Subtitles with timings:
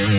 [0.00, 0.14] Hello,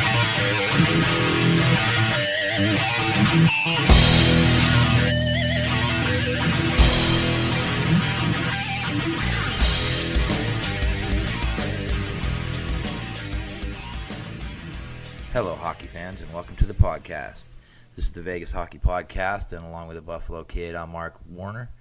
[15.55, 17.39] hockey fans, and welcome to the podcast.
[17.95, 21.71] This is the Vegas Hockey Podcast, and along with the Buffalo Kid, I'm Mark Warner.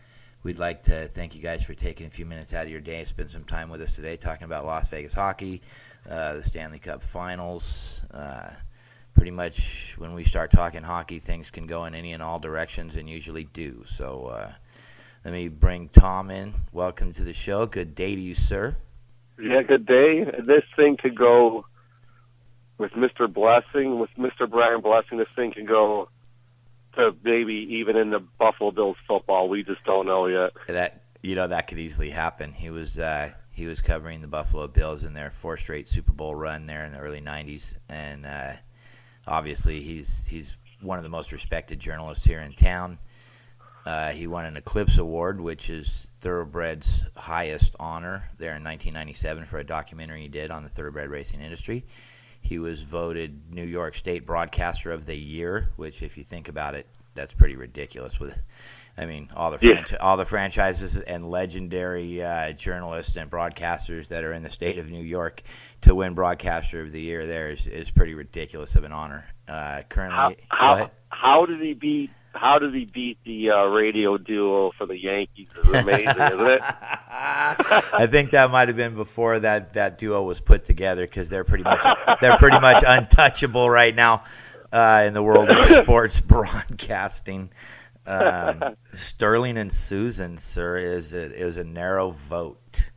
[0.43, 3.01] We'd like to thank you guys for taking a few minutes out of your day,
[3.01, 5.61] and spend some time with us today, talking about Las Vegas hockey,
[6.09, 8.01] uh, the Stanley Cup Finals.
[8.13, 8.51] Uh,
[9.15, 12.97] pretty much, when we start talking hockey, things can go in any and all directions,
[12.97, 13.85] and usually do.
[13.97, 14.53] So, uh,
[15.25, 16.55] let me bring Tom in.
[16.73, 17.67] Welcome to the show.
[17.67, 18.77] Good day to you, sir.
[19.39, 20.25] Yeah, good day.
[20.25, 21.67] This thing could go
[22.79, 23.31] with Mr.
[23.33, 24.49] Blessing, with Mr.
[24.49, 25.19] Brian Blessing.
[25.19, 26.09] This thing can go
[26.95, 29.49] to maybe even in the Buffalo Bills football.
[29.49, 30.53] We just don't know yet.
[30.67, 32.53] That you know that could easily happen.
[32.53, 36.35] He was uh, he was covering the Buffalo Bills in their four straight Super Bowl
[36.35, 38.53] run there in the early '90s, and uh,
[39.27, 42.99] obviously he's he's one of the most respected journalists here in town.
[43.85, 49.59] Uh, he won an Eclipse Award, which is Thoroughbred's highest honor there in 1997 for
[49.59, 51.85] a documentary he did on the thoroughbred racing industry.
[52.43, 56.75] He was voted New York State Broadcaster of the Year, which, if you think about
[56.75, 58.21] it, that's pretty ridiculous.
[58.21, 58.37] With,
[59.01, 59.75] I mean, all the Yeah.
[59.77, 64.79] franchi- all the franchises and legendary uh, journalists and broadcasters that are in the state
[64.79, 65.43] of New York
[65.83, 69.25] to win Broadcaster of the Year there is, is pretty ridiculous of an honor.
[69.49, 72.11] Uh, currently, How how how did he beat?
[72.35, 75.49] How did he beat the uh, radio duo for the Yankees?
[75.57, 76.61] It's amazing, isn't it?
[77.11, 81.43] I think that might have been before that, that duo was put together because they're
[81.45, 81.83] pretty much
[82.21, 84.23] they're pretty much untouchable right now
[84.73, 87.51] uh, in the world of sports broadcasting.
[88.07, 92.91] Um, Sterling and Suzyn, sir, is a, is a narrow vote,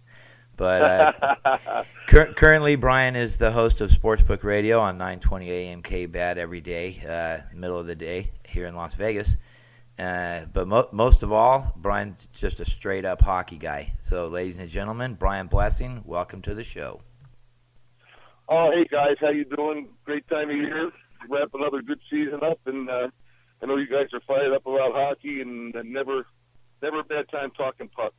[0.56, 6.06] but uh, cur- currently Brian is the host of Sportsbook Radio on 920 AM K
[6.06, 9.36] Bad every day, uh, middle of the day here in Las Vegas.
[10.00, 13.94] Uh, but mo- most of all, Brian's just a straight up hockey guy.
[14.00, 17.02] So, ladies and gentlemen, Brian Blessing, welcome to the show.
[18.50, 19.90] oh, hey guys, how you doing?
[20.06, 20.92] Great time of year.
[21.30, 23.08] Wrap another good season up, and uh,
[23.64, 26.26] I know you guys are fired up about hockey, and, and never,
[26.82, 28.16] never a bad time talking pucks.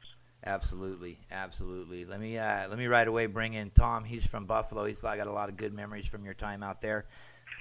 [0.47, 2.05] Absolutely, absolutely.
[2.07, 4.05] Let me uh, let me right away bring in Tom.
[4.05, 4.85] He's from Buffalo.
[4.85, 7.07] He's got a lot of good memories from your time out there.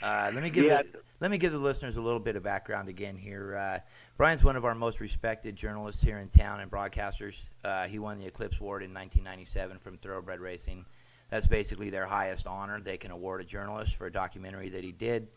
[0.02, 0.82] Uh, let me give Yeah.
[0.82, 3.56] the, let me give the listeners a little bit of background again here.
[3.56, 3.80] Uh,
[4.18, 7.36] Brian's one of our most respected journalists here in town and broadcasters.
[7.64, 10.86] Uh, he won the Eclipse Award in 1997 from Thoroughbred Racing.
[11.30, 14.92] That's basically their highest honor they can award a journalist for a documentary that he
[14.92, 15.28] did.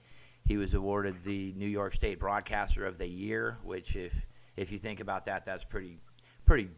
[0.47, 4.13] He was awarded the New York State Broadcaster of the Year, which, if
[4.57, 5.99] if you think about that, that's pretty
[6.45, 6.69] pretty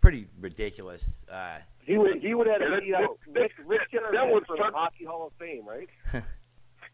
[0.00, 1.24] pretty ridiculous.
[1.30, 3.80] Uh, He would he would have Yeah, to that- beat out that- Rich, Rich
[4.12, 5.88] that was for the Hockey Hall of Fame, right?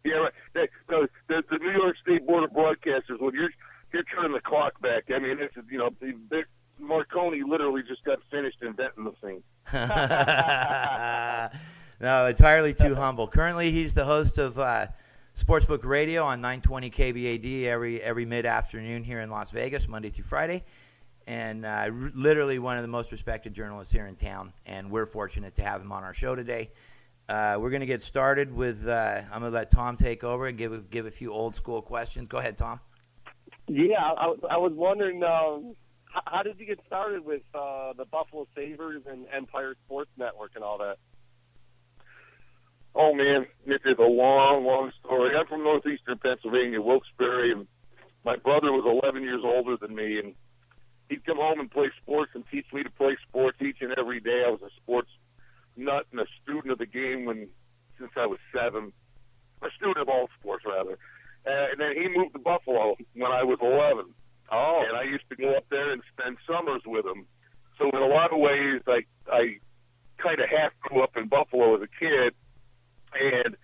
[0.06, 0.32] Yeah, right.
[0.52, 3.18] That, no, the, the New York State Board of Broadcasters.
[3.20, 3.48] When you're
[3.90, 6.42] you're turning the clock back, I mean, it's you know, they, they,
[6.78, 9.42] Marconi literally just got finished inventing the thing.
[12.00, 13.26] no, entirely too humble.
[13.28, 14.88] Currently, he's the host of uh,
[15.46, 20.24] Sportsbook Radio on 920 KBAD every every mid afternoon here in Las Vegas, Monday through
[20.24, 20.64] Friday,
[21.26, 24.54] and uh, r- literally one of the most respected journalists here in town.
[24.64, 26.70] And we're fortunate to have him on our show today.
[27.28, 28.88] Uh, we're going to get started with.
[28.88, 31.54] Uh, I'm going to let Tom take over and give a, give a few old
[31.54, 32.26] school questions.
[32.26, 32.80] Go ahead, Tom.
[33.68, 38.06] Yeah, I, I was wondering um, how, how did you get started with uh, the
[38.06, 40.96] Buffalo Sabres and Empire Sports Network and all that?
[42.94, 45.36] Oh man, it is a long, long story.
[45.36, 47.66] I'm from northeastern Pennsylvania, Wilkes-Barre, and
[48.24, 50.34] my brother was 11 years older than me, and
[51.08, 54.20] he'd come home and play sports and teach me to play sports each and every
[54.20, 54.44] day.
[54.46, 55.10] I was a sports
[55.76, 57.48] nut and a student of the game when
[57.98, 58.92] since I was seven,
[59.62, 60.98] a student of all sports rather.
[61.46, 64.06] Uh, and then he moved to Buffalo when I was 11.
[64.50, 67.26] Oh, and I used to go up there and spend summers with him.
[67.78, 69.58] So in a lot of ways, I I
[70.18, 72.34] kind of half grew up in Buffalo as a kid,
[73.20, 73.56] and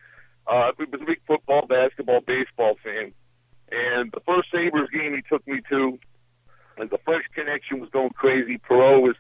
[0.47, 3.13] uh, I was a big football, basketball, baseball fan.
[3.71, 5.99] And the first Sabres game he took me to,
[6.77, 8.59] and the French Connection was going crazy.
[8.59, 9.17] Perreault was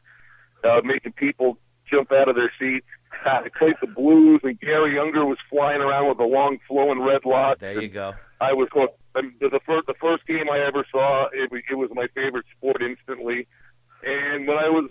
[0.65, 2.87] uh, making people jump out of their seats.
[3.25, 7.25] I played the Blues, and Garry Unger was flying around with a long flowing red
[7.25, 7.59] lock.
[7.59, 8.15] There you go.
[8.41, 8.99] I was hooked.
[9.15, 12.47] And the, the first the first game I ever saw, it, it was my favorite
[12.57, 13.47] sport instantly.
[14.05, 14.89] And when I was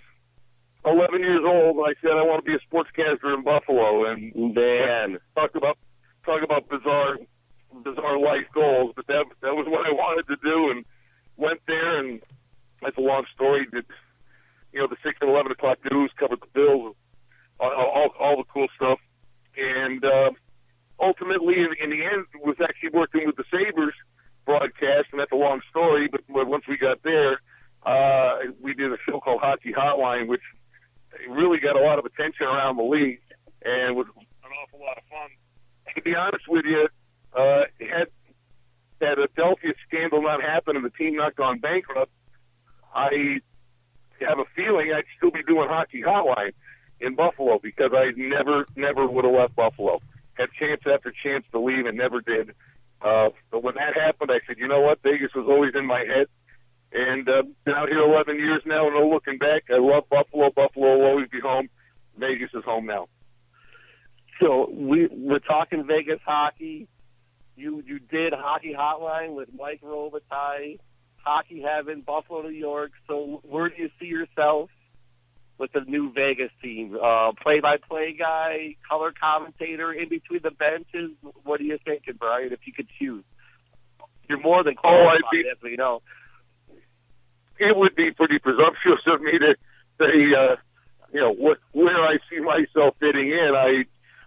[0.84, 4.10] 11 years old, I said I want to be a sportscaster in Buffalo.
[4.10, 5.18] And man.
[5.34, 5.78] talk about
[6.24, 7.18] talk about bizarre
[7.84, 10.84] bizarre life goals, but that that was what I wanted to do, and
[11.36, 11.98] went there.
[11.98, 12.20] And
[12.82, 13.66] that's a long story.
[13.72, 13.84] Did
[14.72, 16.96] you know the six and eleven o'clock news covered the Bills,
[17.58, 18.98] all all, all the cool stuff,
[19.56, 20.30] and uh,
[21.00, 23.94] ultimately, in, in the end, was actually working with the Sabres
[24.46, 26.08] broadcast, and that's a long story.
[26.10, 27.40] But, but once we got there,
[27.84, 30.42] uh, we did a show called Hockey Hotline, which
[31.28, 33.20] really got a lot of attention around the league
[33.62, 35.28] and was an awful lot of fun.
[35.94, 36.88] To be honest with you,
[37.36, 38.08] uh, had
[39.00, 42.12] that Adelphia scandal not happened and the team not gone bankrupt,
[42.94, 43.40] I
[44.20, 46.52] have a feeling I'd still be doing Hockey Hotline
[47.00, 50.00] in Buffalo because I never, never would have left Buffalo.
[50.34, 52.50] Had chance after chance to leave and never did.
[53.00, 55.02] Uh, but when that happened, I said, you know what?
[55.02, 56.26] Vegas was always in my head.
[56.92, 59.64] And uh, been out here 11 years now, no looking back.
[59.70, 60.50] I love Buffalo.
[60.50, 61.68] Buffalo will always be home.
[62.18, 63.06] Vegas is home now.
[64.40, 66.88] So we we're talking Vegas hockey.
[67.56, 70.78] You you did hockey hotline with Mike Robitaille,
[71.18, 72.90] hockey heaven, Buffalo, New York.
[73.06, 74.70] So where do you see yourself
[75.58, 76.96] with the new Vegas team?
[77.00, 81.10] Uh, play-by-play guy, color commentator, in between the benches.
[81.44, 82.50] What are you thinking, Brian?
[82.52, 83.24] If you could choose,
[84.28, 86.00] you're more than Oh, I'd qualified, be- as we know.
[87.60, 89.54] It would be pretty presumptuous of me to
[89.98, 90.56] say, uh,
[91.12, 93.52] you know, what, where I see myself fitting in.
[93.54, 93.84] I,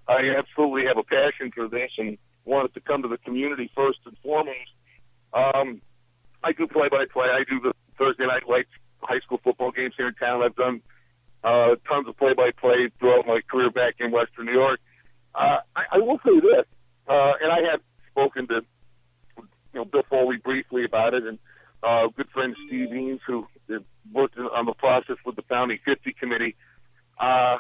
[0.08, 4.00] I absolutely have a passion for this and wanted to come to the community first
[4.06, 4.72] and foremost.
[5.34, 5.82] Um,
[6.44, 7.28] I do play by play.
[7.32, 8.70] I do the Thursday night lights
[9.02, 10.44] high school football games here in town.
[10.44, 10.82] I've done
[11.44, 14.80] uh, tons of play by play throughout my career back in Western New York.
[15.36, 16.66] Uh, I, I will say this,
[17.08, 17.82] uh, and I have
[18.12, 18.62] spoken to
[19.36, 19.44] you
[19.74, 21.40] know Bill Foley briefly about it, and
[21.86, 23.46] uh, good friend Steve Eames, who
[24.12, 26.56] worked on the process with the founding 50 committee.
[27.20, 27.58] Uh,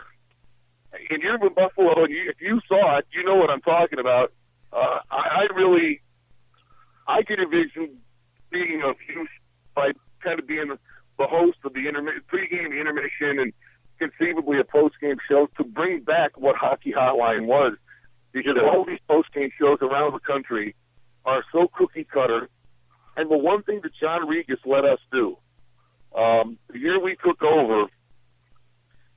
[1.10, 4.00] and you're in Buffalo, and you, if you saw it, you know what I'm talking
[4.00, 4.32] about.
[4.72, 6.02] Uh, I, I really,
[7.08, 7.98] I could envision
[8.52, 9.30] being of use
[9.76, 9.92] by
[10.24, 10.78] kind of being the,
[11.18, 13.54] the host of the intermi- pregame intermission and
[14.00, 17.78] conceivably a postgame show to bring back what Hockey Hotline was.
[18.32, 20.76] Because all these postgame shows around the country
[21.24, 22.50] are so cookie cutter.
[23.16, 25.38] And the one thing that John Rigas let us do,
[26.16, 27.86] um, the year we took over,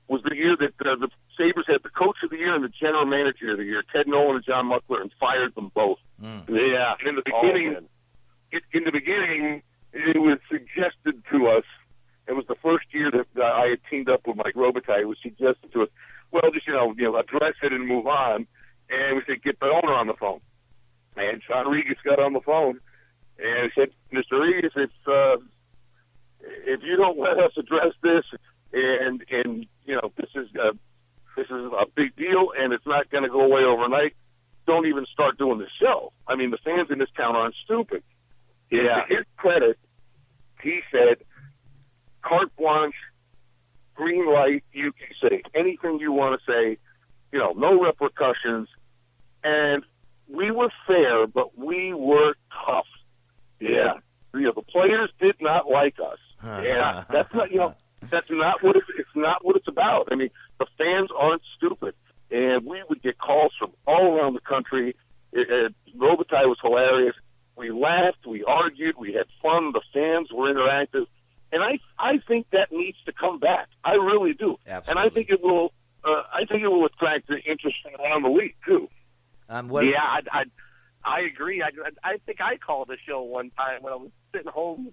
[0.08, 2.68] was the year that uh, the Sabres had the coach of the year and the
[2.68, 5.98] general manager of the year, Ted Nolan and John Muckler, and fired them both.
[6.22, 6.48] Mm.
[6.48, 6.94] Yeah.
[7.00, 7.88] And in the Oh, beginning, man.
[8.52, 9.62] it, in the beginning,
[9.92, 11.64] it was suggested to us.
[12.28, 15.00] It was the first year that uh, I had teamed up with Mike Robitaille.
[15.02, 15.88] It was suggested to us,
[16.32, 18.46] well, just you know, you know, address it and move on.
[18.90, 20.40] And we said, get the owner on the phone.
[21.16, 22.78] And John Rigas got on the phone
[23.38, 24.32] and said, Mr.
[24.40, 25.36] Rigas, if uh,
[26.40, 28.24] if you don't let us address this,
[28.72, 30.72] and and you know, this is uh,
[31.36, 34.14] this is a big deal, and it's not going to go away overnight.
[34.66, 36.12] Don't even start doing the show.
[36.26, 38.02] I mean, the fans in this town aren't stupid.
[38.70, 39.02] Yeah.
[39.08, 39.78] To his credit,
[40.62, 41.18] he said,
[42.22, 42.94] carte blanche,
[43.94, 46.78] green light, you can say anything you want to say,
[47.32, 48.68] you know, no repercussions.
[49.44, 49.84] And
[50.28, 52.34] we were fair, but we were
[52.66, 52.86] tough.
[53.60, 53.94] Yeah.
[54.34, 56.18] You know, the players did not like us.
[56.44, 57.04] Yeah.
[57.10, 57.74] That's not, you know,
[58.10, 60.08] that's not what it's, it's not what it's about.
[60.12, 61.94] I mean, the fans aren't stupid.
[62.30, 64.94] And we would get calls from all around the country.
[65.32, 67.14] It, it, Robitaille was hilarious.
[67.56, 69.72] We laughed, we argued, we had fun.
[69.72, 71.06] The fans were interactive,
[71.50, 73.68] and I I think that needs to come back.
[73.82, 75.72] I really do, and I think it will.
[76.04, 78.88] Uh, I think it will attract the interest around the league too.
[79.48, 80.44] Um, what, yeah, I, I,
[81.06, 81.62] I agree.
[81.62, 81.70] I,
[82.02, 84.92] I think I called the show one time when I was sitting home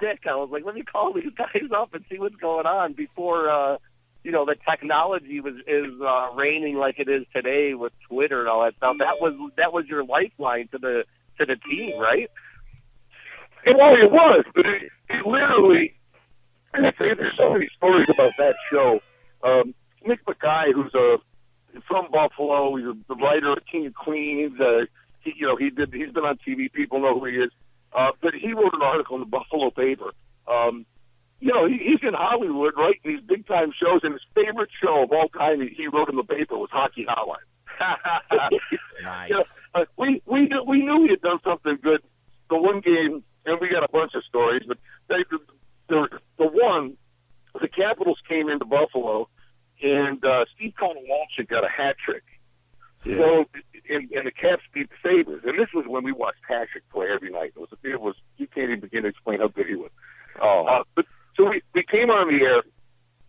[0.00, 0.20] sick.
[0.30, 3.50] I was like, let me call these guys up and see what's going on before,
[3.50, 3.78] uh,
[4.22, 8.48] you know, the technology was is uh, reigning like it is today with Twitter and
[8.48, 8.96] all that stuff.
[9.00, 11.04] That was that was your lifeline to the
[11.38, 12.30] to the team, right?
[13.66, 15.94] And well, it was, but it, it literally.
[16.72, 19.00] There's so many stories about that show.
[19.44, 19.74] Um,
[20.06, 21.16] Nick Bakay, who's a
[21.88, 24.58] from Buffalo, he's a, the writer of King of Queens.
[24.60, 24.84] Uh,
[25.22, 25.92] he, you know, he did.
[25.92, 26.72] He's been on TV.
[26.72, 27.50] People know who he is.
[27.92, 30.12] Uh, but he wrote an article in the Buffalo paper.
[30.48, 30.86] Um,
[31.40, 35.02] you know, he, he's in Hollywood writing these big time shows, and his favorite show
[35.02, 37.36] of all time he, he wrote in the paper was Hockey Hotline.
[37.80, 38.50] nice.
[39.28, 39.42] You know,
[39.74, 42.00] uh, we we we knew he had done something good.
[42.48, 45.38] The one game, and we got a bunch of stories, but they, the,
[45.88, 46.96] the the one,
[47.60, 49.28] the Capitals came into Buffalo,
[49.82, 52.22] and uh, Steve Walsh got a hat trick.
[53.04, 53.44] So,
[53.94, 57.08] and, and the Caps beat the Sabres, and this was when we watched Patrick play
[57.14, 57.52] every night.
[57.56, 59.90] It was it was you can't even begin to explain how good he was.
[60.40, 61.06] Oh, Uh, but
[61.36, 62.62] so we we came on the air.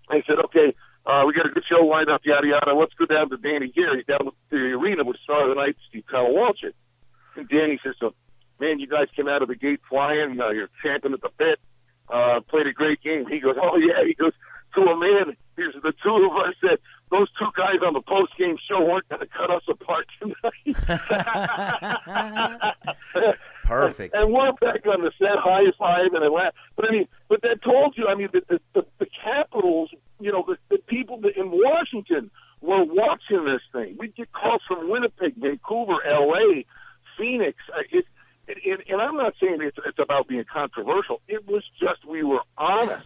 [0.09, 2.73] I said, okay, uh, we got a good show lined up, yada yada.
[2.73, 3.95] Let's go down to Danny here.
[3.95, 6.73] He's down at the arena with Star of the Night, Steve Konowalchuk.
[7.35, 8.13] And Danny says, so,
[8.59, 10.39] man, you guys came out of the gate flying.
[10.39, 11.59] Uh, you're champing at the bit.
[12.09, 13.25] Uh, played a great game.
[13.27, 14.03] He goes, oh yeah.
[14.05, 14.33] He goes
[14.75, 15.35] to a man.
[15.55, 16.79] Here's the two of us said
[17.13, 20.75] those two guys on the post game show weren't going to cut us apart tonight.
[23.63, 24.13] Perfect.
[24.15, 26.53] And we're back on the set, high five, and I laugh.
[26.75, 29.89] But I mean, but that told you, I mean, the the, the, the Capitals,
[30.19, 32.29] you know, the, the people in Washington
[32.61, 33.95] were watching this thing.
[33.97, 36.65] We get calls from Winnipeg, Vancouver, L.A.,
[37.17, 37.57] Phoenix.
[37.73, 38.05] Uh, It,
[38.47, 41.21] it, and, and I'm not saying it's, it's about being controversial.
[41.27, 43.05] It was just we were honest.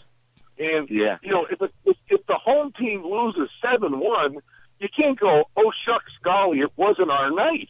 [0.60, 1.18] And Yeah.
[1.22, 1.97] you know, if it, if, if
[2.28, 4.38] the home team loses seven one,
[4.80, 7.70] you can't go, oh shucks, golly, it wasn't our night.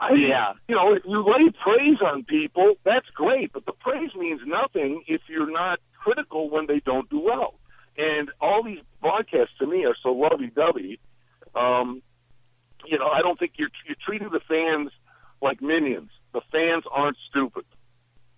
[0.00, 0.52] I, Yeah.
[0.68, 5.02] You know, if you lay praise on people, that's great, but the praise means nothing
[5.06, 7.54] if you're not critical when they don't do well.
[7.96, 11.00] And all these broadcasts to me are so lovey-dovey.
[11.54, 12.02] Um,
[12.86, 14.90] you know, I don't think you're you're treating the fans
[15.42, 16.10] like minions.
[16.32, 17.64] The fans aren't stupid.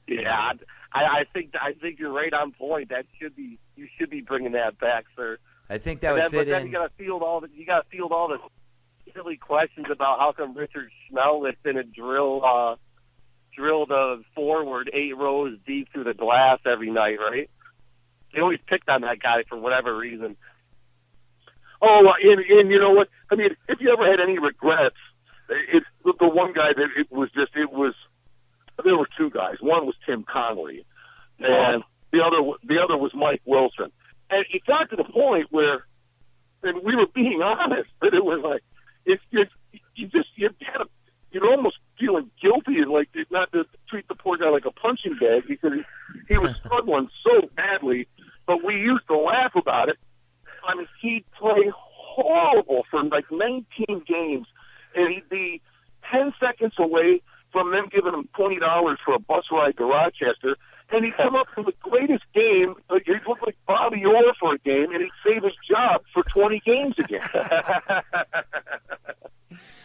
[0.08, 0.52] Yeah,
[0.92, 2.88] I, I think I think you're right on point.
[2.88, 5.38] That should be you should be bringing that back, sir.
[5.70, 6.66] I think that But would then, but then in.
[6.66, 8.38] you got to field all the you got to field all the
[9.14, 12.76] silly questions about how come Richard going to drill uh,
[13.56, 17.48] drill the forward eight rows deep through the glass every night, right?
[18.34, 20.36] They always picked on that guy for whatever reason.
[21.82, 23.08] Oh, and, and you know what?
[23.30, 24.96] I mean, if you ever had any regrets,
[25.48, 27.94] it's the, the one guy that it was just it was.
[28.82, 29.56] There were two guys.
[29.60, 30.84] One was Tim Connolly,
[31.38, 33.92] and the other the other was Mike Wilson.
[34.30, 35.84] And it got to the point where,
[36.62, 38.62] and we were being honest, that it was like
[39.04, 39.50] it's just
[39.94, 40.86] you just you had a
[41.32, 45.16] you're almost feeling guilty and like not to treat the poor guy like a punching
[45.20, 45.82] bag because he,
[46.34, 48.08] he was struggling so badly.
[48.46, 49.96] But we used to laugh about it.
[50.66, 53.64] I mean, he'd play horrible for like 19
[54.06, 54.46] games,
[54.94, 55.62] and he'd be
[56.10, 57.22] 10 seconds away
[57.52, 60.56] from them giving him $20 for a bus ride to Rochester.
[60.92, 62.74] And he'd come up from the greatest game.
[63.04, 66.60] He looked like Bobby Orr for a game, and he'd save his job for 20
[66.66, 67.20] games again.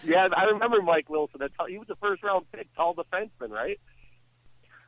[0.04, 1.42] yeah, I remember Mike Wilson.
[1.68, 3.80] He was the first round pick, tall defenseman, right?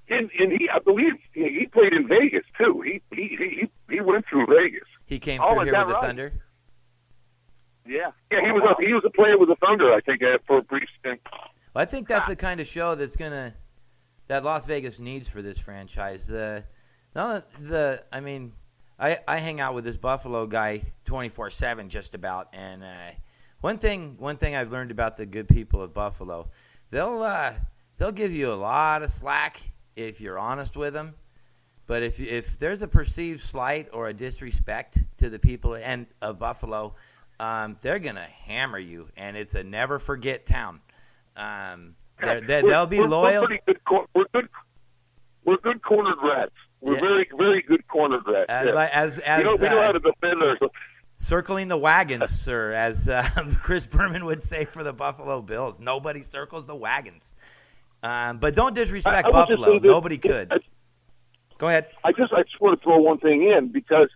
[0.09, 2.81] and, and he, I believe, he, he played in Vegas too.
[2.81, 4.87] He he he he went through Vegas.
[5.05, 6.01] He came Oh, through is here that with the?
[6.01, 6.33] Thunder.
[7.85, 8.11] Yeah.
[8.31, 10.57] Yeah, he was a, he was a player with the Thunder, I think, uh, for
[10.59, 11.19] a brief stint.
[11.73, 13.53] Well, I think that's the kind of show that's gonna
[14.27, 16.25] that Las Vegas needs for this franchise.
[16.25, 16.63] The
[17.15, 18.53] no, the I mean,
[18.99, 23.11] I I hang out with this Buffalo guy twenty four seven just about, and uh,
[23.61, 26.49] one thing one thing I've learned about the good people of Buffalo,
[26.91, 27.53] they'll uh,
[27.97, 29.59] they'll give you a lot of slack
[29.95, 31.15] if you're honest with them.
[31.87, 36.37] But if if there's a perceived slight or a disrespect to the people and of
[36.37, 36.95] Buffalo,
[37.39, 40.81] um, they're gonna hammer you, and it's a never forget town.
[41.37, 43.47] Um, they're, they're, We're- they'll be we're, loyal.
[43.49, 44.49] We're, good, we're good.
[45.45, 46.51] We're good cornered rats.
[46.81, 46.99] We're Yeah.
[47.01, 48.45] very, very good cornered rats.
[48.49, 48.89] As, yeah.
[48.91, 50.73] as, as we know, we know uh, how to defend ourselves.
[51.15, 53.27] circling the wagons, sir, as uh,
[53.63, 55.79] Chris Berman would say for the Buffalo Bills.
[55.79, 57.33] Nobody circles the wagons.
[58.03, 59.79] Um, but don't disrespect I- I Buffalo.
[59.79, 60.51] Nobody could.
[60.51, 60.57] I,
[61.57, 61.87] Go ahead.
[62.03, 64.09] I just, I just want to throw one thing in because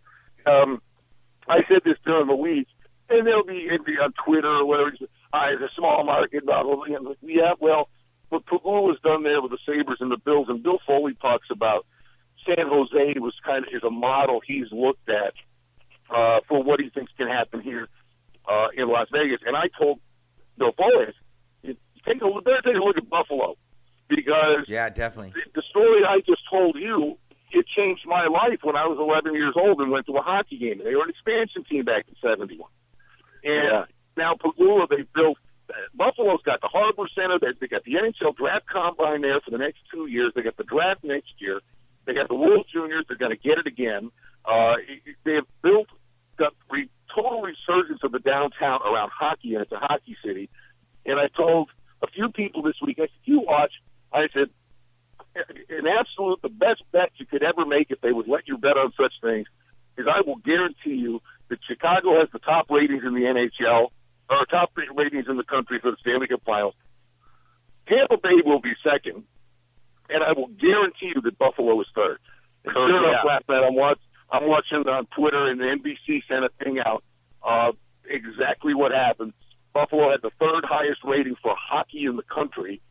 [0.46, 0.80] um,
[1.48, 2.68] I said this during the week,
[3.10, 4.92] and there'll be, it'll be on Twitter or whatever.
[5.34, 7.14] It's, uh, it's a small market, blah blah blah.
[7.22, 7.90] Yeah, well,
[8.30, 11.48] what Pegula has done there with the Sabres and the Bills, and Bill Foley talks
[11.52, 11.86] about
[12.46, 15.34] San Jose was kind of is a model he's looked at
[16.10, 17.88] uh, for what he thinks can happen here
[18.50, 19.40] uh, in Las Vegas.
[19.46, 20.00] And I told
[20.58, 21.06] Bill Foley,
[22.06, 23.56] take a look, better take a look at Buffalo
[24.10, 25.34] because Yeah, definitely.
[25.36, 27.18] the- the story I just told you,
[27.52, 30.58] it changed my life when I was 11 years old and went to a hockey
[30.58, 30.82] game.
[30.84, 32.70] They were an expansion team back in 71.
[33.44, 33.86] And Yeah.
[34.18, 35.38] Now Pegula, they built,
[35.70, 37.40] uh, Buffalo's got the Harbor Center.
[37.40, 40.34] They, they got the NHL Draft Combine there for the next two years.
[40.36, 41.62] They got the draft next year.
[42.06, 43.06] They got the World Juniors.
[43.08, 44.12] They're going to get it again.
[44.44, 44.76] Uh,
[45.24, 45.88] they have built
[46.38, 50.50] the re- total resurgence of the downtown around hockey, and it's a hockey city.
[51.06, 51.70] And I told
[52.02, 53.74] a few people this week, I said, you watch,
[54.12, 54.50] I said,
[55.36, 58.78] an absolute, the best bet you could ever make if they would let you bet
[58.78, 59.48] on such things
[59.98, 63.90] is I will guarantee you that Chicago has the top ratings in the NHL,
[64.32, 66.74] or top ratings in the country for the Stanley Cup Finals.
[67.88, 69.24] Tampa Bay will be second,
[70.10, 72.20] and I will guarantee you that Buffalo is third.
[72.64, 73.28] And sure enough, yeah.
[73.28, 74.00] last night I'm watch,
[74.32, 77.04] I'm watching on Twitter, and the NBC sent a thing out.
[77.44, 77.72] Uh,
[78.06, 79.34] exactly what happened.
[79.74, 82.82] Buffalo had the third highest rating for hockey in the country,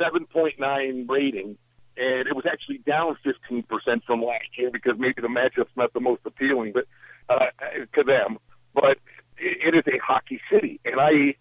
[0.00, 1.58] 7.9 rating,
[1.96, 3.64] and it was actually down 15%
[4.04, 6.86] from last year because maybe the matchup's not the most appealing, but
[7.28, 7.46] uh,
[7.94, 8.38] to them.
[8.74, 8.98] But
[9.36, 11.34] it, it is a hockey city, and I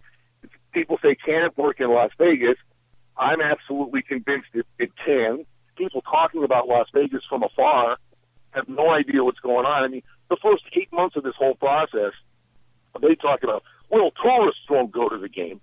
[0.73, 2.57] people say can it work in Las Vegas?
[3.17, 5.45] I'm absolutely convinced it, it can.
[5.77, 7.97] People talking about Las Vegas from afar
[8.51, 9.83] have no idea what's going on.
[9.83, 12.13] I mean, the first eight months of this whole process,
[13.01, 15.61] they talk about Well, tourists won't go to the game.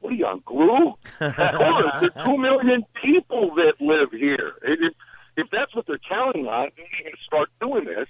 [0.00, 0.94] What are you on glue?
[1.18, 4.54] There's two million people that live here.
[4.62, 4.94] If,
[5.36, 8.06] if that's what they're counting on, you need to start doing this.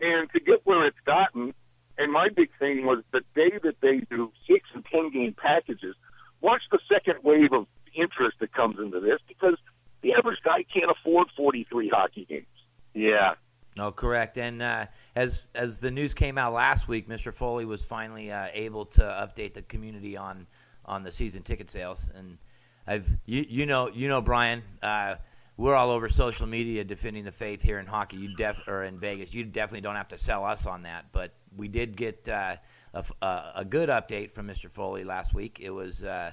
[0.00, 1.54] And to get where it's gotten,
[1.96, 5.94] and my big thing was the day that they do six and ten game packages,
[6.40, 9.56] watch the second wave of interest that comes into this because
[10.02, 12.46] the average guy can't afford 43 hockey games.
[12.92, 13.34] Yeah.
[13.76, 13.90] No,
[14.24, 14.38] correct.
[14.38, 17.32] And uh, as as the news came out last week, Mr.
[17.32, 20.46] Foley was finally uh, able to update the community on
[20.84, 22.10] on the season ticket sales.
[22.14, 22.38] And
[22.86, 25.16] I've you you know you know Brian, uh,
[25.56, 28.16] we're all over social media defending the faith here in hockey.
[28.16, 31.06] You def or in Vegas, you definitely don't have to sell us on that.
[31.12, 32.56] But we did get uh,
[32.94, 34.70] a, a good update from Mr.
[34.70, 35.60] Foley last week.
[35.60, 36.32] It was uh,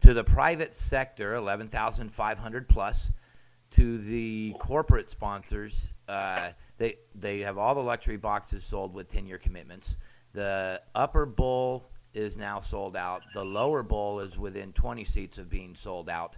[0.00, 3.10] to the private sector, eleven thousand five hundred plus.
[3.72, 9.26] To the corporate sponsors, uh, they they have all the luxury boxes sold with ten
[9.26, 9.96] year commitments.
[10.32, 13.22] The upper bowl is now sold out.
[13.34, 16.34] The lower bowl is within 20 seats of being sold out,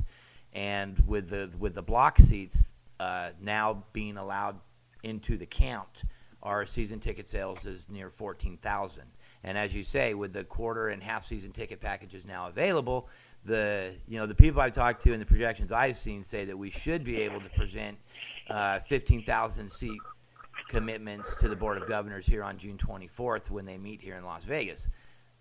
[0.52, 2.64] and with the with the block seats
[2.98, 4.60] uh, now being allowed
[5.02, 6.02] into the count,
[6.42, 9.04] our season ticket sales is near 14,000.
[9.42, 13.08] And as you say, with the quarter and half season ticket packages now available,
[13.44, 16.56] the you know the people I've talked to and the projections I've seen say that
[16.56, 17.96] we should be able to present
[18.48, 20.00] uh, 15,000 seat
[20.68, 24.24] commitments to the Board of Governors here on June 24th when they meet here in
[24.24, 24.86] Las Vegas.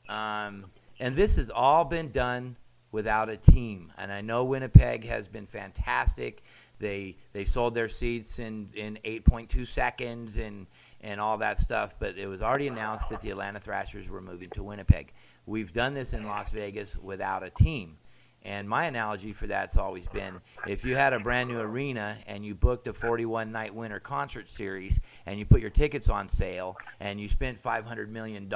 [0.07, 0.65] Um,
[0.99, 2.55] and this has all been done
[2.91, 3.91] without a team.
[3.97, 6.43] And I know Winnipeg has been fantastic.
[6.79, 10.65] They they sold their seats in, in 8.2 seconds and
[11.01, 11.95] and all that stuff.
[11.99, 15.13] But it was already announced that the Atlanta Thrashers were moving to Winnipeg.
[15.45, 17.97] We've done this in Las Vegas without a team.
[18.43, 22.45] And my analogy for that's always been if you had a brand new arena and
[22.45, 26.77] you booked a 41 night winter concert series and you put your tickets on sale
[27.01, 28.47] and you spent $500 million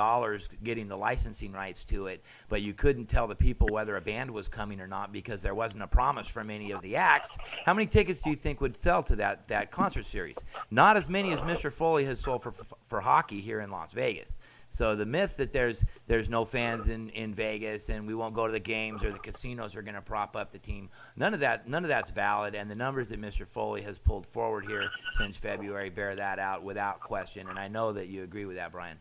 [0.64, 4.32] getting the licensing rights to it, but you couldn't tell the people whether a band
[4.32, 7.74] was coming or not because there wasn't a promise from any of the acts, how
[7.74, 10.38] many tickets do you think would sell to that, that concert series?
[10.72, 11.70] Not as many as Mr.
[11.70, 12.54] Foley has sold for,
[12.84, 14.36] for hockey here in Las Vegas.
[14.74, 18.48] So the myth that there's there's no fans in, in Vegas and we won't go
[18.48, 21.42] to the games or the casinos are going to prop up the team, none of
[21.42, 22.56] that none of that's valid.
[22.56, 23.48] And the numbers that Mr.
[23.48, 27.50] Foley has pulled forward here since February bear that out without question.
[27.50, 28.98] And I know that you agree with that, Brian.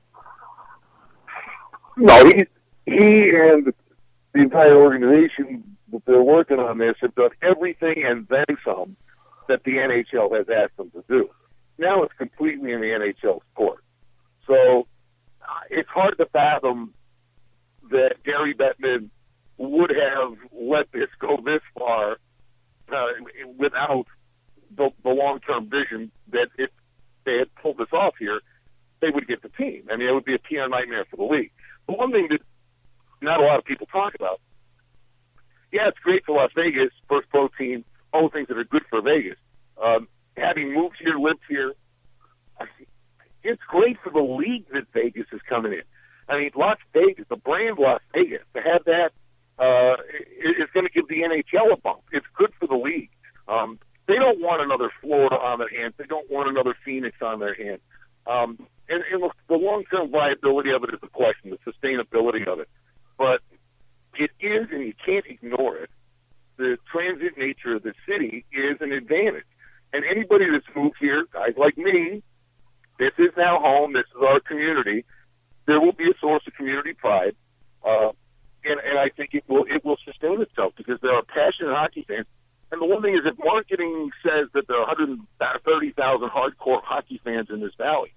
[1.96, 2.44] No, he
[2.85, 3.72] he and
[4.35, 8.94] the entire organization that they're working on this have done everything and then some
[9.48, 11.30] that the NHL has asked them to do.
[11.78, 13.82] Now it's completely in the NHL's court.
[14.46, 14.87] So
[15.70, 16.94] it's hard to fathom
[17.90, 19.11] that Gary Bettman
[19.59, 22.18] would have let this go this far
[22.92, 23.07] uh,
[23.59, 24.07] without
[24.76, 26.70] the, the long-term vision that if
[27.24, 28.40] they had pulled this off here,
[29.00, 29.85] they would get the team.
[29.90, 31.52] I mean, it would be a PR nightmare for the league.
[31.87, 32.40] But one thing that
[33.20, 34.40] not a lot of people talk about,
[35.72, 38.85] yeah, it's great for Las Vegas, first pro team, all the things that are good
[38.90, 39.38] for Vegas.
[39.83, 41.74] Um, having moved here, lived here,
[43.44, 45.83] it's great for the league that Vegas is coming in.
[46.28, 49.11] I mean, Las Vegas, the brand Las Vegas, to have that
[49.59, 49.96] uh,
[50.38, 52.02] is going to give the NHL a bump.
[52.12, 53.11] It's good for the league.
[53.48, 55.94] Um, they don't want another Florida on their hands.
[55.96, 57.81] They don't want another Phoenix on their hands.
[58.26, 62.68] Um, and, and the long-term viability of it is the question, the sustainability of it.
[63.18, 63.40] But
[64.14, 65.90] it is, and you can't ignore it.
[66.57, 69.44] The transit nature of the city is an advantage.
[69.92, 72.22] And anybody that's moved here, guys like me,
[72.98, 73.92] this is now home.
[73.92, 75.05] This is our community.
[75.66, 77.35] There will be a source of community pride,
[77.85, 78.11] uh,
[78.64, 82.05] and, and I think it will it will sustain itself because there are passionate hockey
[82.07, 82.26] fans.
[82.70, 87.48] And the one thing is, if marketing says that there are 130,000 hardcore hockey fans
[87.50, 88.14] in this valley,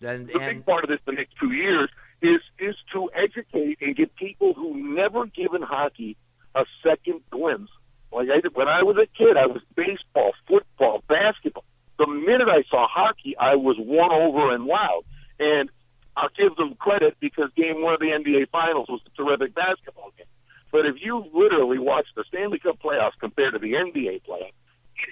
[0.00, 1.88] and, the big part of this the next two years
[2.20, 6.16] is is to educate and get people who never given hockey
[6.54, 7.72] a second glimpse.
[8.12, 11.64] Like I did when I was a kid, I was baseball, football, basketball
[11.98, 15.04] the minute I saw hockey, I was won over and wowed.
[15.38, 15.70] And
[16.16, 20.12] I'll give them credit because game one of the NBA Finals was a terrific basketball
[20.16, 20.26] game.
[20.70, 24.52] But if you literally watch the Stanley Cup playoffs compared to the NBA playoffs,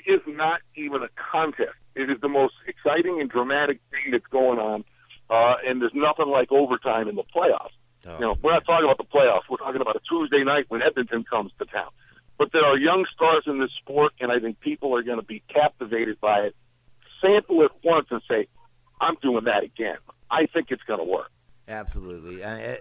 [0.06, 1.76] it is not even a contest.
[1.94, 4.84] It is the most exciting and dramatic thing that's going on,
[5.28, 7.74] uh, and there's nothing like overtime in the playoffs.
[8.06, 9.42] Oh, you know, we're not talking about the playoffs.
[9.48, 11.90] We're talking about a Tuesday night when Edmonton comes to town.
[12.38, 15.24] But there are young stars in this sport, and I think people are going to
[15.24, 16.56] be captivated by it
[17.22, 18.46] sample it once and say,
[19.00, 19.96] I'm doing that again.
[20.30, 21.30] I think it's going to work.
[21.68, 22.42] Absolutely.
[22.42, 22.76] Uh,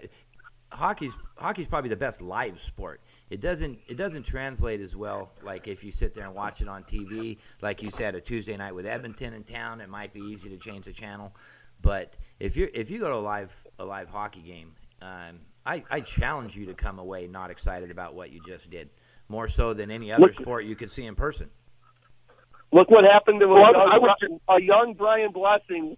[0.72, 3.02] hockey's hockey's probably the best live sport.
[3.30, 6.68] It doesn't it doesn't translate as well like if you sit there and watch it
[6.68, 7.38] on TV.
[7.62, 10.58] Like you said, a Tuesday night with Edmonton in town, it might be easy to
[10.58, 11.34] change the channel.
[11.82, 15.84] But if you if you go to a live a live hockey game um, I,
[15.90, 18.90] I challenge you to come away not excited about what you just did,
[19.30, 21.50] more so than any other Look- sport you could see in person.
[22.72, 25.98] Look what happened to a, Well, young, I was a young Brian Blessing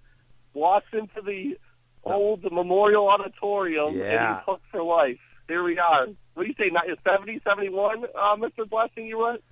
[0.54, 1.58] walks into the
[2.04, 4.04] old Memorial Auditorium Yeah.
[4.30, 5.20] and he's hooked for life.
[5.48, 6.08] Here we are.
[6.34, 8.68] What do you say, not 70, 71, uh, Mr.
[8.68, 9.44] Blessing, you went?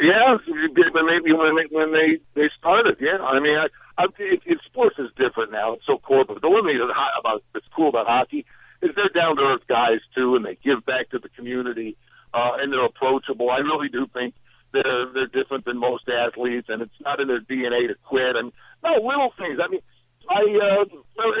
[0.00, 3.18] Yeah, when they when they when they they started, yeah.
[3.18, 5.74] I mean, I, I it, it, sports is different now.
[5.74, 6.42] It's so corporate.
[6.42, 8.44] The one thing that's hot about that's cool about hockey
[8.80, 11.96] is they're down to earth guys too, and they give back to the community,
[12.34, 13.50] uh, and they're approachable.
[13.50, 14.34] I really do think
[14.72, 18.36] they're they're different than most athletes, and it's not in their DNA to quit.
[18.36, 19.58] And no little things.
[19.62, 19.80] I mean,
[20.28, 20.84] I uh,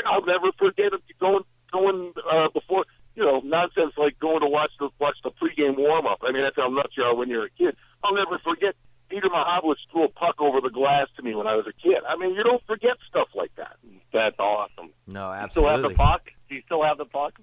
[0.06, 4.88] I'll never forget going going uh, before you know nonsense like going to watch the
[4.98, 6.18] watch the pregame warm up.
[6.22, 7.76] I mean, that's how nuts you are when you're a kid.
[8.04, 8.74] I'll never forget
[9.08, 11.98] Peter Mahovlich threw a puck over the glass to me when I was a kid.
[12.08, 13.76] I mean, you don't forget stuff like that.
[14.12, 14.90] That's awesome.
[15.06, 15.94] No, You still have the absolutely.
[15.96, 16.22] puck?
[16.48, 17.34] Do you still have the puck?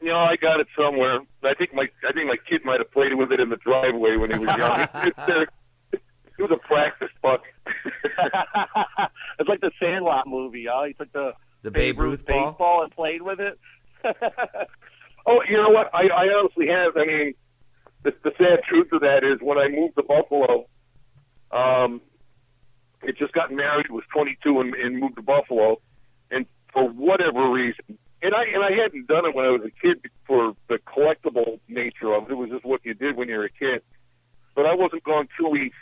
[0.00, 1.20] You know, I got it somewhere.
[1.42, 4.16] I think my I think my kid might have played with it in the driveway
[4.16, 4.78] when he was young.
[4.94, 5.18] It's,
[5.92, 6.02] it's.
[6.38, 7.42] It was a practice puck.
[9.38, 10.84] it's like the Sandlot movie, huh?
[10.84, 12.50] He took the The Babe Ruth ball.
[12.50, 13.58] baseball and played with it.
[15.26, 15.90] Oh, you know what?
[15.94, 16.96] I, I honestly have.
[16.96, 17.34] I mean,
[18.02, 20.66] the, the sad truth of that is when I moved to Buffalo,
[21.52, 22.00] um,
[23.04, 25.80] had just gotten married, was 22, and, and moved to Buffalo,
[26.30, 29.70] and for whatever reason, and I and I hadn't done it when I was a
[29.70, 32.32] kid for the collectible nature of it.
[32.32, 33.82] It was just what you did when you were a kid.
[34.54, 35.76] But I wasn't gone two weeks,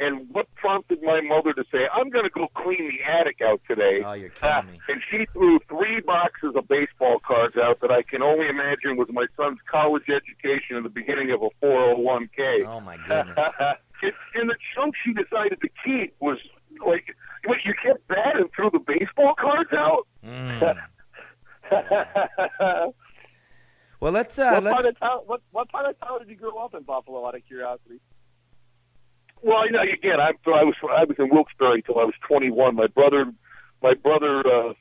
[0.00, 3.60] and what prompted my mother to say, "I'm going to go clean the attic out
[3.68, 4.80] today." Oh, you're kidding me.
[4.88, 9.08] and she threw three boxes of baseball cards out that I can only imagine was
[9.10, 12.66] my son's college education in the beginning of a 401k.
[12.66, 13.38] Oh my goodness.
[14.00, 16.38] It, and the chunk she decided to keep was
[16.86, 17.16] like,
[17.48, 20.06] wait, you kept that and threw the baseball cards out?
[20.24, 20.60] Mm.
[24.00, 25.18] Well, let's uh, what let's part of town?
[25.26, 27.26] What what part of town did you grow up in Buffalo?
[27.26, 28.00] Out of curiosity.
[29.42, 32.76] Well, you know, again, I, I was I was in Wilkes-Barre till I was 21.
[32.76, 33.26] My brother,
[33.82, 34.74] my brother, uh,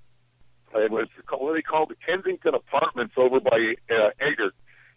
[0.80, 4.54] it was called, what do they call the Kensington Apartments over by uh, Eggert.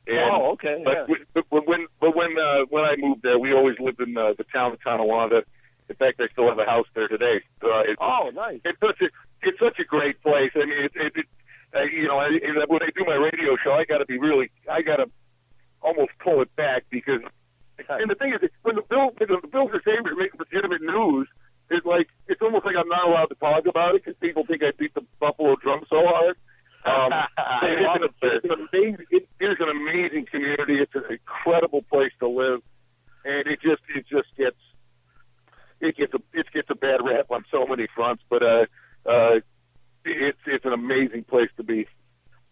[0.07, 0.83] And, oh, okay.
[0.85, 1.05] But, yeah.
[1.09, 4.19] we- but when- when but when uh, when I moved there, we always lived in
[4.19, 5.45] uh, the town of Tonawanda.
[5.89, 7.41] In fact, I still have a house there today.
[7.63, 8.61] Uh, it's, oh, nice.
[8.65, 9.09] it's such a
[9.43, 10.51] it's such a great place.
[10.55, 11.27] I mean, it, it, it
[11.75, 12.29] uh, you know, I,
[12.67, 15.07] when I do my radio show, I got to be really, I got to
[15.81, 17.21] almost pull it back because.
[17.89, 21.29] And the thing is, when the Bills, when the Bills are saying make legitimate news,
[21.71, 24.63] it's like it's almost like I'm not allowed to talk about it because people think
[24.63, 26.37] I beat the Buffalo drum so hard.
[26.85, 27.13] Um,
[27.63, 29.07] it's, an, it's an amazing.
[29.11, 30.79] It is an amazing community.
[30.81, 32.61] It's an incredible place to live,
[33.25, 34.57] and it just it just gets
[35.81, 38.23] it gets a it gets a bad rap on so many fronts.
[38.29, 38.67] But uh,
[39.07, 39.41] uh,
[40.05, 41.87] it's it's an amazing place to be.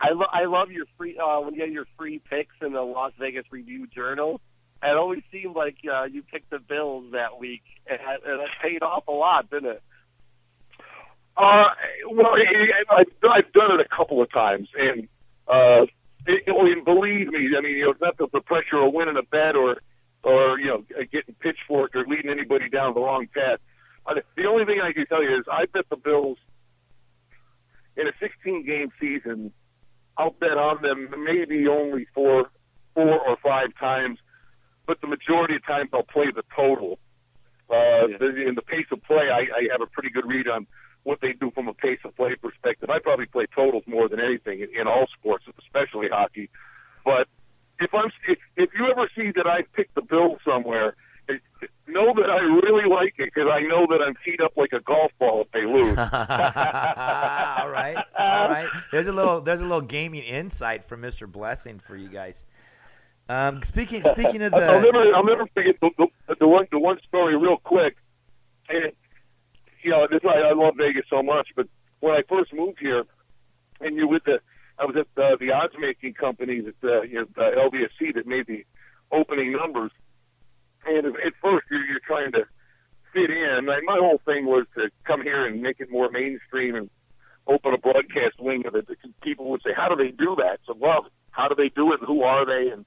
[0.00, 2.82] I, lo- I love your free uh, when you had your free picks in the
[2.82, 4.40] Las Vegas Review Journal.
[4.82, 8.82] It always seemed like uh, you picked the Bills that week, and, and it paid
[8.82, 9.82] off a lot, didn't it?
[11.36, 11.70] Uh,
[12.10, 15.08] well, I, I've, I've done it a couple of times, and
[15.48, 15.86] uh,
[16.26, 19.16] it, well, and believe me, I mean, you know, it's not the, pressure of winning
[19.16, 19.78] a bet or,
[20.22, 23.58] or you know, getting pitchforked or leading anybody down the wrong path.
[24.36, 26.38] The only thing I can tell you is I bet the Bills
[27.98, 29.52] in a 16 game season.
[30.16, 32.50] I'll bet on them maybe only four,
[32.94, 34.18] four or five times,
[34.86, 36.98] but the majority of times I'll play the total.
[37.70, 38.16] Uh, Yeah.
[38.18, 40.66] the, in the pace of play, I, I have a pretty good read on
[41.02, 42.88] what they do from a pace of play perspective.
[42.90, 46.50] I probably play totals more than anything in, in all sports, especially hockey.
[47.04, 47.28] But
[47.78, 50.96] if I'm if, if you ever see that I picked the Bills somewhere,
[51.86, 54.80] know that I really like it because I know that I'm teed up like a
[54.80, 55.98] golf ball if they lose.
[55.98, 58.68] all right, all right.
[58.92, 61.30] There's a little there's a little gaming insight from Mr.
[61.30, 62.44] Blessing for you guys.
[63.28, 66.78] Um, speaking speaking of I'll the never I'll never forget the, the, the one the
[66.78, 67.96] one story real quick.
[68.68, 68.92] And
[69.82, 71.66] you know, this I, I love Vegas so much, but
[72.00, 73.04] when I first moved here,
[73.80, 74.40] and you with the
[74.78, 78.26] I was at uh, the odds making company that uh, you know, uh, LVSC that
[78.26, 78.64] made the
[79.10, 79.90] opening numbers,
[80.96, 82.44] and at first you're, you're trying to
[83.12, 83.66] fit in.
[83.66, 86.90] Like, my whole thing was to come here and make it more mainstream and
[87.46, 88.88] open a broadcast wing of it.
[89.22, 92.00] People would say, "How do they do that?" So, well, how do they do it?
[92.00, 92.70] And who are they?
[92.70, 92.84] And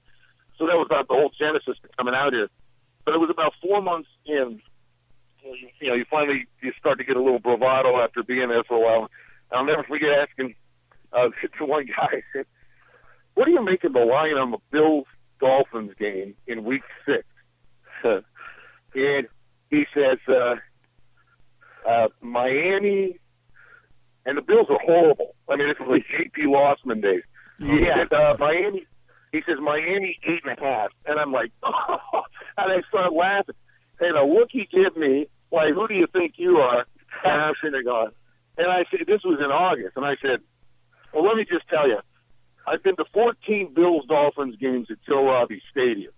[0.57, 2.49] so that was about the whole genesis to coming out here.
[3.05, 4.61] But it was about four months in.
[5.79, 8.77] You know, you finally you start to get a little bravado after being there for
[8.77, 9.09] a while.
[9.51, 10.53] I'll never forget asking
[11.11, 12.21] uh, to one guy,
[13.33, 15.07] "What do you make of the line on the Bills
[15.39, 17.25] Dolphins game in Week Six?
[18.95, 19.27] and
[19.69, 20.55] he says, uh,
[21.87, 23.19] uh, "Miami
[24.25, 25.35] and the Bills were horrible.
[25.49, 26.43] I mean, this was like J.P.
[26.43, 27.23] Losman days.
[27.59, 28.01] Yeah.
[28.01, 28.85] And, uh, Miami.
[29.31, 31.97] He says Miami eight and a half, and I'm like, oh,
[32.57, 33.55] and I start laughing.
[34.01, 36.85] And a look he gave me, like, who do you think you are?
[37.23, 38.11] And I'm sitting there going,
[38.57, 40.39] and I said, this was in August, and I said,
[41.13, 41.99] well, let me just tell you,
[42.65, 46.13] I've been to 14 Bills Dolphins games at Joe Robbie Stadium.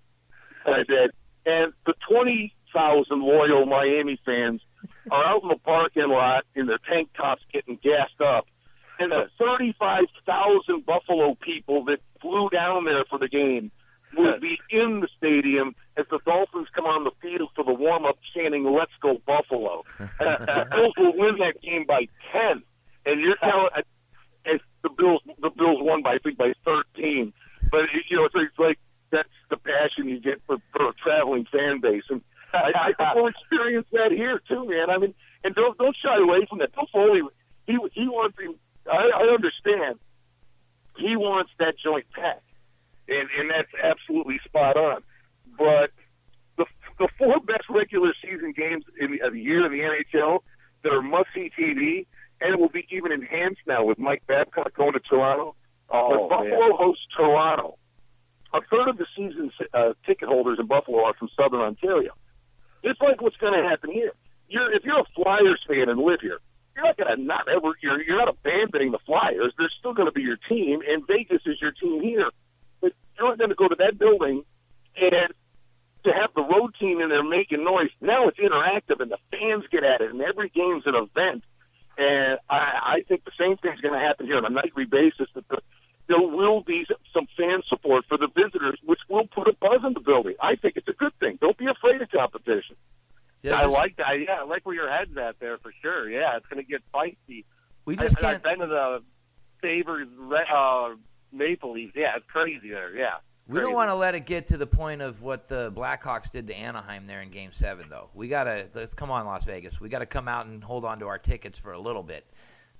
[0.66, 1.10] And I said,
[1.46, 4.62] and the 20,000 loyal Miami fans
[5.12, 8.46] are out in the parking lot in their tank tops getting gassed up.
[9.00, 13.72] And the 35,000 Buffalo people that flew down there for the game
[14.16, 18.06] will be in the stadium as the Dolphins come on the field for the warm
[18.06, 19.84] up chanting, Let's go Buffalo.
[19.98, 22.62] the Bills will win that game by 10.
[23.06, 23.70] And you're telling,
[24.46, 27.34] as the Bills, the Bills won by, I think, by 13.
[27.72, 28.78] But, you know, it's, it's like,
[29.12, 32.04] that's the passion you get for, for a traveling fan base.
[32.10, 32.22] And
[32.54, 34.90] I, I will experience that here too, man.
[34.92, 36.74] I mean, and don't don't shy away from that.
[36.74, 37.22] Bill Foley,
[37.68, 38.56] he he wants him.
[38.92, 40.00] I, I understand.
[40.98, 42.42] He wants that joint pack,
[43.08, 45.02] and and that's absolutely spot on.
[45.58, 45.90] But
[46.58, 46.66] the
[47.00, 50.40] the four best regular season games in the, of the year in the NHL
[50.84, 52.06] that are must see TV,
[52.42, 55.56] and it will be even enhanced now with Mike Babcock going to Toronto.
[55.90, 56.72] Oh, but Buffalo man.
[56.78, 57.78] hosts Toronto.
[58.54, 62.12] A third of the season uh, ticket holders in Buffalo are from Southern Ontario.
[62.84, 64.12] It's like what's going to happen here.
[64.48, 66.40] You're if you're a Flyers fan and live here,
[66.76, 69.54] you're not going to not ever you're you're not abandoning the Flyers.
[69.58, 72.30] They're still going to be your team, and Vegas is your team here.
[72.82, 74.44] But you're not going to go to that building
[75.02, 75.34] and
[76.04, 77.90] to have the road team in there making noise.
[78.02, 81.44] Now it's interactive, and the fans get at it, and every game's an event.
[81.98, 85.30] And I, I think the same thing's going to happen here on a nightly basis.
[85.36, 85.60] That the,
[86.10, 89.94] there will be some fan support for the visitors, which will put a buzz in
[89.94, 90.34] the building.
[90.42, 91.38] I think it's a good thing.
[91.40, 92.76] Don't be afraid of competition.
[93.42, 94.08] Yeah, I just- like that.
[94.20, 96.10] Yeah, I like where your head's at there for sure.
[96.10, 97.46] Yeah, it's going to get feisty.
[97.86, 98.36] we I, just and can't.
[98.36, 99.04] I've been to the
[99.62, 100.90] Sabres, Re- uh,
[101.32, 101.94] Maple Leafs.
[101.96, 102.94] Yeah, it's crazy there.
[102.96, 103.12] Yeah.
[103.48, 103.76] We don't Crazy.
[103.76, 107.08] want to let it get to the point of what the Blackhawks did to Anaheim
[107.08, 108.10] there in Game Seven, though.
[108.14, 109.80] We gotta let's come on, Las Vegas.
[109.80, 112.26] We gotta come out and hold on to our tickets for a little bit.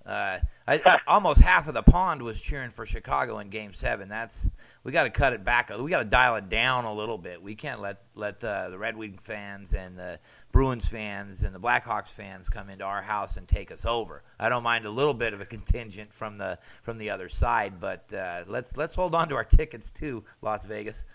[0.06, 4.10] Uh, I, almost half of the pond was cheering for Chicago in Game Seven.
[4.10, 4.50] That's
[4.84, 5.70] we got to cut it back.
[5.78, 7.42] We got to dial it down a little bit.
[7.42, 10.20] We can't let let the, the Red Wing fans and the
[10.52, 14.24] Bruins fans and the Blackhawks fans come into our house and take us over.
[14.40, 17.80] I don't mind a little bit of a contingent from the from the other side,
[17.80, 21.06] but uh, let's let's hold on to our tickets too, Las Vegas.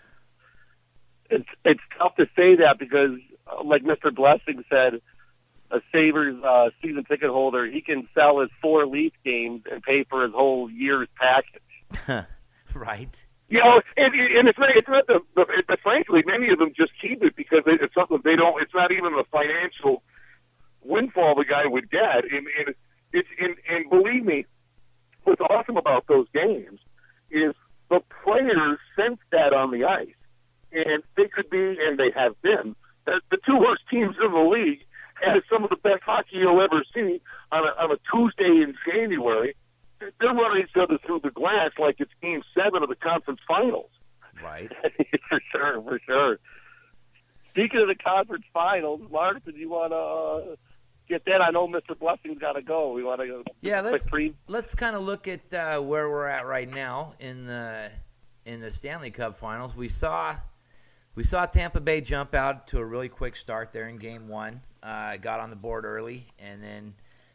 [1.29, 4.13] It's it's tough to say that because, uh, like Mr.
[4.13, 5.01] Blessing said,
[5.71, 10.03] a Sabres uh, season ticket holder he can sell his four Leaf games and pay
[10.03, 12.25] for his whole year's package.
[12.73, 13.25] right.
[13.49, 16.71] You know, and, and it's not, it's not the, the, but frankly, many of them
[16.77, 20.03] just keep it because it's something they don't, it's not even the financial
[20.83, 22.25] windfall the guy would get.
[22.25, 22.75] And, and
[23.11, 24.45] it's, and, and believe me,
[25.23, 26.79] what's awesome about those games
[27.31, 27.55] is
[27.89, 30.13] the players sense that on the ice.
[30.71, 34.39] And they could be, and they have been, the, the two worst teams in the
[34.39, 34.81] league
[35.21, 38.75] and some of the best hockey you'll ever see on a, on a Tuesday in
[38.85, 39.55] January.
[39.99, 43.89] They're running each other through the glass like it's game seven of the conference finals.
[44.41, 44.71] Right.
[45.29, 46.39] for sure, for sure.
[47.51, 50.55] Speaking of the conference finals, Martin, you want to uh,
[51.09, 51.41] get that?
[51.41, 51.97] I know Mr.
[51.99, 52.93] Blessing's got to go.
[52.93, 53.43] We want to go.
[53.61, 57.45] Yeah, let's pre- let's kind of look at uh, where we're at right now in
[57.45, 57.91] the
[58.45, 59.75] in the Stanley Cup Finals.
[59.75, 60.35] We saw
[61.15, 64.61] we saw Tampa Bay jump out to a really quick start there in Game One.
[64.81, 66.93] Uh, got on the board early, and then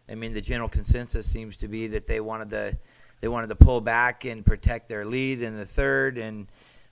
[0.08, 2.78] I mean the general consensus seems to be that they wanted to
[3.20, 6.18] they wanted to pull back and protect their lead in the third.
[6.18, 6.46] And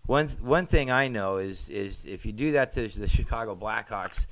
[0.06, 4.26] one one thing I know is is if you do that to the Chicago Blackhawks,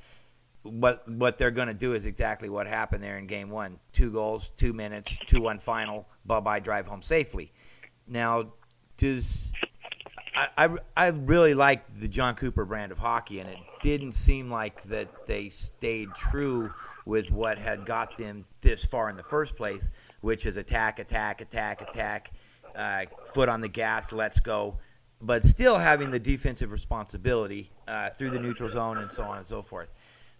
[0.63, 4.11] what what they're going to do is exactly what happened there in game one: two
[4.11, 6.07] goals, two minutes, two one final.
[6.25, 7.51] Bye bye, drive home safely.
[8.07, 8.51] Now,
[8.97, 9.50] does
[10.57, 14.81] I, I really like the Jon Cooper brand of hockey, and it didn't seem like
[14.83, 16.73] that they stayed true
[17.05, 19.89] with what had got them this far in the first place,
[20.21, 22.31] which is attack, attack, attack, attack,
[22.75, 24.77] uh, foot on the gas, let's go,
[25.21, 29.45] but still having the defensive responsibility uh, through the neutral zone and so on and
[29.45, 29.91] so forth.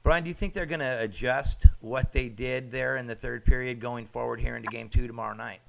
[0.03, 3.45] Brian, do you think they're going to adjust what they did there in the third
[3.45, 5.59] period going forward here into Game Two tomorrow night?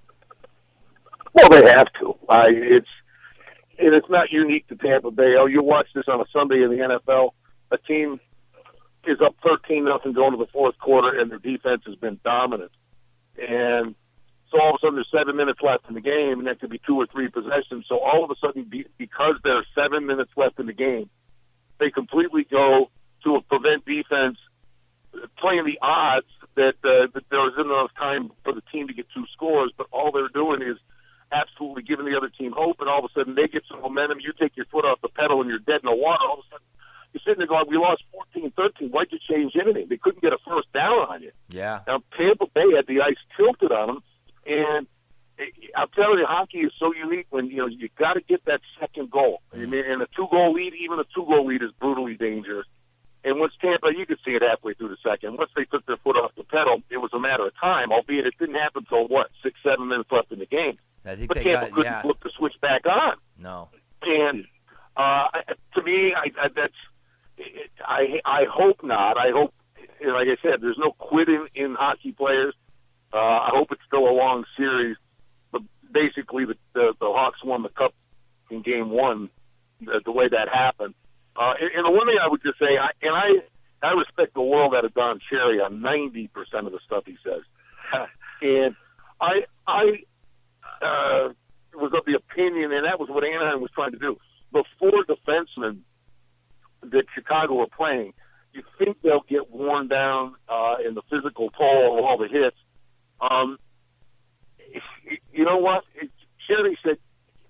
[1.34, 2.16] Well, they have to.
[2.28, 2.88] I it's
[3.82, 5.34] and it's not unique to Tampa Bay.
[5.38, 7.30] Oh, you watch this on a Sunday in the NFL.
[7.70, 8.20] A team
[9.04, 12.70] is up thirteen nothing going to the fourth quarter, and their defense has been dominant.
[13.36, 13.94] And
[14.50, 16.70] so all of a sudden, there's seven minutes left in the game, and that could
[16.70, 17.86] be two or three possessions.
[17.88, 21.10] So all of a sudden, be, because there's seven minutes left in the game,
[21.78, 22.90] they completely go
[23.24, 24.36] to a prevent defense,
[25.38, 29.06] playing the odds that, uh, that there was enough time for the team to get
[29.14, 30.76] two scores, but all they're doing is
[31.32, 34.20] absolutely giving the other team hope, and all of a sudden they get some momentum.
[34.20, 36.24] You take your foot off the pedal and you're dead in the water.
[36.24, 36.66] All of a sudden
[37.12, 38.90] you're sitting there going, "We lost 14-13.
[38.90, 39.88] Why'd you change anything?
[39.88, 41.80] They couldn't get a first down on you." Yeah.
[41.86, 44.02] Now Tampa Bay had the ice tilted on them,
[44.46, 44.86] and
[45.76, 48.60] I'll tell you, hockey is so unique when you know you got to get that
[48.78, 49.42] second goal.
[49.52, 49.70] I mm.
[49.70, 52.66] mean, and a two-goal lead, even a two-goal lead, is brutally dangerous.
[53.24, 55.38] And once Tampa, you could see it halfway through the second.
[55.38, 57.92] Once they took their foot off the pedal, it was a matter of time.
[57.92, 60.78] Albeit it didn't happen until what six, seven minutes left in the game.
[61.04, 62.02] I think But they Tampa got couldn't yeah.
[62.02, 63.16] flip the switch back on.
[63.38, 63.68] No.
[64.02, 64.44] And
[64.96, 65.26] uh,
[65.74, 66.72] to me, I, I, that's
[67.84, 69.16] I I hope not.
[69.16, 69.54] I hope,
[70.04, 72.54] like I said, there's no quitting in hockey players.
[73.12, 74.96] Uh, I hope it's still a long series.
[75.50, 77.94] But basically, the the, the Hawks won the cup
[78.50, 79.30] in Game One.
[79.80, 80.94] The, the way that happened.
[81.34, 84.34] Uh, and, and the one thing I would just say, I, and I I respect
[84.34, 87.42] the world out of Don Cherry on ninety percent of the stuff he says.
[88.42, 88.76] and
[89.20, 90.02] I I
[90.82, 91.32] uh,
[91.74, 94.16] was of the opinion, and that was what Anaheim was trying to do.
[94.52, 95.78] The four defensemen
[96.82, 98.12] that Chicago are playing,
[98.52, 102.56] you think they'll get worn down uh, in the physical toll of all the hits.
[103.20, 103.58] Um,
[105.32, 105.84] you know what?
[105.94, 106.10] It,
[106.46, 106.98] Cherry said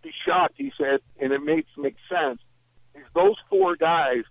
[0.03, 0.55] he's shocked.
[0.57, 2.41] He said, and it makes makes sense.
[2.95, 4.25] Is those four guys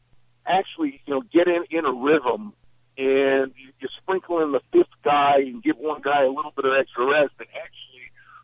[0.46, 2.54] actually, you know, get in in a rhythm,
[2.98, 6.66] and you, you sprinkle in the fifth guy and give one guy a little bit
[6.66, 7.92] of extra rest, and actually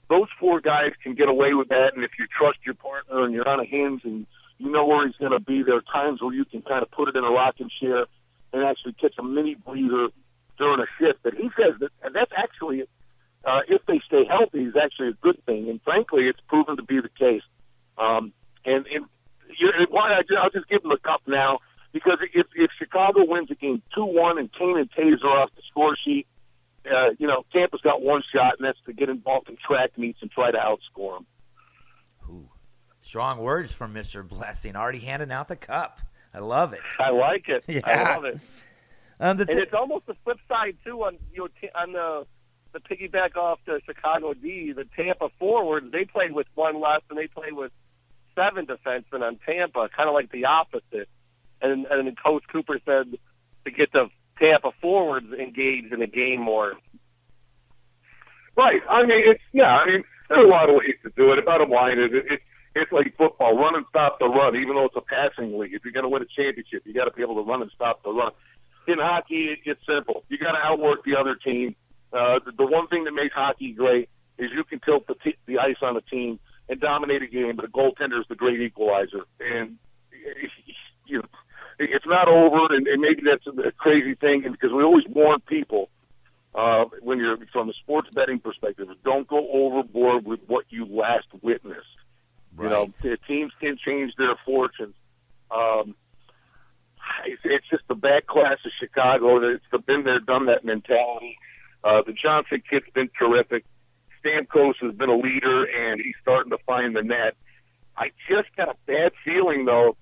[0.09, 1.95] those four guys can get away with that.
[1.95, 4.27] And if you trust your partner and you're on a hinge and
[4.58, 6.91] you know where he's going to be, there are times where you can kind of
[6.91, 8.06] put it in a rocking chair
[8.51, 10.10] and actually catch a mini breather
[10.58, 11.19] during a shift.
[11.23, 12.84] But he says that, and that's actually,
[13.45, 15.69] uh, if they stay healthy, is actually a good thing.
[15.69, 17.43] And frankly, it's proven to be the case.
[17.97, 18.34] Um,
[18.65, 19.06] and and
[19.58, 21.60] you're, why I, I'll just give them the cup now
[21.93, 25.49] because if if Chicago wins a game two one and Kane and Toews are off
[25.56, 26.27] the score sheet,
[26.91, 30.19] uh, you know Tampa's got one shot, and that's to get involved in track meets
[30.21, 31.26] and try to outscore them.
[32.30, 32.50] Ooh.
[33.00, 34.28] Strong words from Mr.
[34.28, 34.76] Blessing.
[34.76, 36.02] Already handing out the cup.
[36.34, 36.82] I love it.
[37.00, 37.63] I like it.
[37.67, 37.82] Yeah.
[37.86, 38.39] I love it.
[39.19, 42.26] Um, the And it's almost the flip side too on you know, t- on the
[42.73, 44.73] the piggyback off the Chicago D.
[44.73, 47.71] The Tampa forwards they played with one less and they played with
[48.36, 51.10] seven defensemen on Tampa, kind of like the opposite.
[51.62, 53.17] And and then Coach Cooper said
[53.65, 56.73] to get the Tampa forwards engaged in the game more.
[58.56, 58.82] Right.
[58.89, 59.78] I mean, it's yeah.
[59.78, 61.45] I mean, there are a lot of ways to do it.
[61.45, 62.39] Bottom line is, it, it,
[62.76, 64.56] it's like football: run and stop the run.
[64.56, 67.06] Even though it's a passing league, if you're going to win a championship, you got
[67.06, 68.32] to be able to run and stop the run.
[68.88, 70.23] In hockey, it, it's simple.
[70.30, 71.76] You got to outwork the other team.
[72.12, 75.38] Uh, the, the one thing that makes hockey great is you can tilt the, t-
[75.45, 78.62] the ice on a team and dominate a game, but a goaltender is the great
[78.62, 79.26] equalizer.
[79.39, 79.78] And
[81.08, 81.28] you know,
[81.79, 85.89] it's not over, and, and maybe that's a, crazy thing, because we always warn people
[86.55, 91.27] uh, when you're from a sports betting perspective, don't go overboard with what you last
[91.41, 91.85] witnessed.
[92.59, 92.89] You know,
[93.27, 94.95] teams can change their fortunes.
[95.51, 95.95] Um,
[97.25, 99.37] it's, it's just the back class of Chicago.
[99.53, 101.37] It's the been there, done that mentality.
[101.83, 103.63] Uh, the Johnson kid's been terrific.
[104.25, 107.35] Stamkos has been a leader, and he's starting to find the net.
[107.95, 109.95] I just got a bad feeling, though,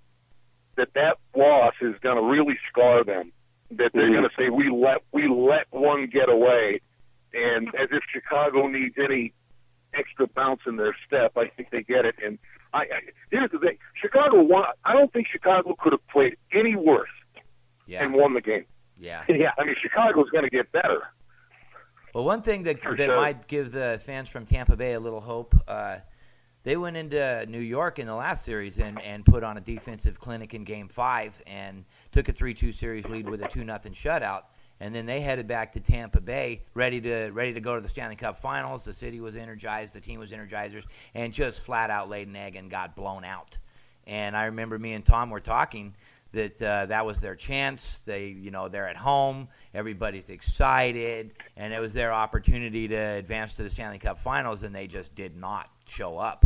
[0.78, 3.32] that that loss is going to really scar them.
[3.72, 6.82] That they're going to say we let we let one get away,
[7.34, 9.34] and as if Chicago needs any
[9.98, 11.34] extra bounce in their step.
[11.38, 12.16] I think they get it.
[12.24, 12.38] And
[12.74, 12.86] I, I
[13.32, 14.66] here's the thing: Chicago won.
[14.84, 17.10] I don't think Chicago could have played any worse
[17.88, 18.04] yeah.
[18.04, 18.66] and won the game.
[18.98, 19.24] Yeah.
[19.30, 19.52] Yeah.
[19.58, 21.02] I mean, Chicago's going to get better.
[22.14, 23.18] Well, one thing that For that sure.
[23.18, 25.54] might give the fans from Tampa Bay a little hope.
[25.68, 25.98] Uh,
[26.66, 30.20] they went into New York in the last series and, and put on a defensive
[30.20, 34.42] clinic in Game Five and took a three-two series lead with a two nothing shutout.
[34.82, 37.88] And then they headed back to Tampa Bay, ready to ready to go to the
[37.88, 38.84] Stanley Cup Finals.
[38.84, 42.56] The city was energized, the team was energizers, and just flat out laid an egg
[42.58, 43.58] and got blown out.
[44.08, 45.94] And I remember me and Tom were talking
[46.34, 48.02] that uh, that was their chance.
[48.06, 49.48] They, you know, they're at home.
[49.74, 54.76] Everybody's excited, and it was their opportunity to advance to the Stanley Cup Finals, and
[54.76, 56.46] they just did not show up.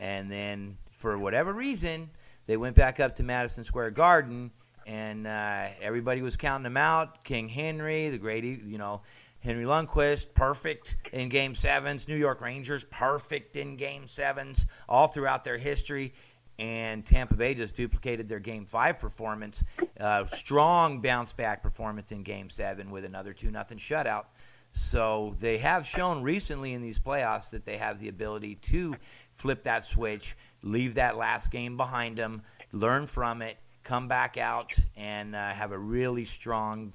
[0.00, 2.10] And then, for whatever reason,
[2.46, 4.50] they went back up to Madison Square Garden,
[4.86, 7.22] and uh, everybody was counting them out.
[7.22, 9.02] King Henry, the great, you know.
[9.38, 12.06] Henry Lundqvist, perfect in Game Sevens.
[12.06, 16.12] New York Rangers, perfect in Game Sevens, all throughout their history
[16.60, 19.64] and Tampa Bay just duplicated their Game Five performance.
[19.98, 24.26] Uh, strong bounce back performance in Game Seven with another two nothing shutout.
[24.72, 28.94] So they have shown recently in these playoffs that they have the ability to
[29.40, 34.74] flip that switch, leave that last game behind them, learn from it, come back out,
[34.96, 36.92] and uh, have a really strong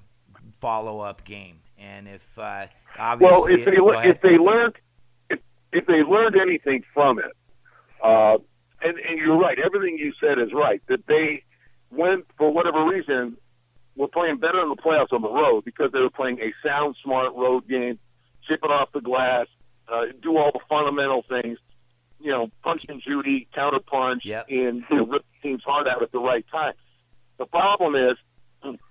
[0.54, 1.60] follow up game.
[1.78, 2.68] And if uh,
[2.98, 4.16] obviously, well, if they ahead.
[4.16, 4.76] if they learned
[5.30, 5.40] if,
[5.74, 7.36] if they learned anything from it,
[8.04, 8.38] uh,
[8.82, 10.82] and and you're right, everything you said is right.
[10.88, 11.44] That they
[11.92, 13.38] went for whatever reason
[13.96, 16.96] were playing better in the playoffs on the road because they were playing a sound,
[17.04, 17.98] smart road game,
[18.48, 19.48] chip it off the glass,
[19.88, 21.58] uh, do all the fundamental things.
[22.26, 24.48] You know, punch and Judy, counter punch, Yep.
[24.50, 26.74] and you know, rip the teams hard out at the right time.
[27.38, 28.18] The problem is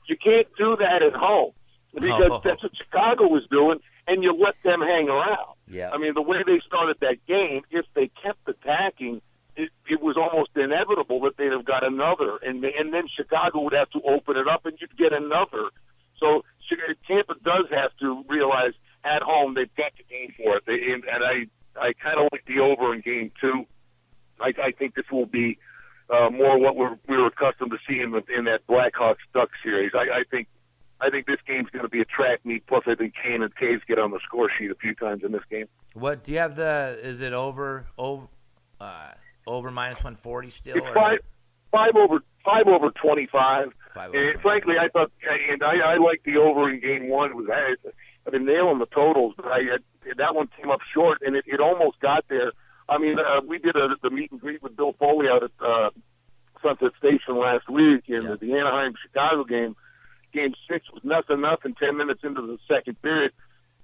[0.06, 1.50] you can't do that at home
[1.92, 2.40] because Oh.
[2.44, 5.54] that's what Chicago was doing, and you let them hang around.
[5.66, 9.20] yeah, I mean, the way they started that game, if they kept attacking,
[9.56, 13.72] it, it was almost inevitable that they'd have got another, and and then Chicago would
[13.72, 15.70] have to open it up, and you'd get another.
[16.20, 16.44] So
[17.08, 18.74] Tampa does have to realize
[19.04, 20.62] at home they've got to go for it.
[20.66, 21.46] They, and, and I
[21.80, 23.66] I kind of like the over in game two.
[24.40, 25.58] I, I think this will be
[26.10, 29.92] uh, more what we're we were accustomed to seeing in that Blackhawks Duck series.
[29.94, 30.48] I, I think
[31.00, 32.66] I think this game's going to be a track meet.
[32.66, 35.32] Plus, I think Kane and Toews get on the score sheet a few times in
[35.32, 35.66] this game.
[35.94, 36.98] what do you have the?
[37.02, 38.26] Is it over over
[38.80, 39.10] uh,
[39.46, 40.76] over minus one forty still?
[40.76, 41.18] It's or five
[41.72, 43.68] five over five over twenty five.
[43.96, 45.12] And frankly, I thought,
[45.50, 47.30] and I, I like the over in game one.
[47.30, 47.74] It was I,
[48.26, 49.60] I've been nailing the totals, but I
[50.18, 52.52] that one came up short, and it, it almost got there.
[52.88, 55.50] I mean, uh, we did a, the meet and greet with Bill Foley out at
[55.64, 55.90] uh,
[56.62, 58.36] Sunset Station last week, and Yeah.
[58.40, 59.76] the Anaheim Chicago game,
[60.32, 61.74] game six was nothing, nothing.
[61.74, 63.32] Ten minutes into the second period,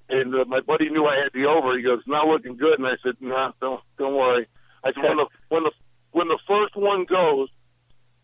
[0.08, 1.76] and uh, my buddy knew I had the over.
[1.76, 4.46] He goes, "Not looking good," and I said, "No, nah, don't don't worry."
[4.84, 5.72] I said, "When the when the
[6.12, 7.48] when the first one goes,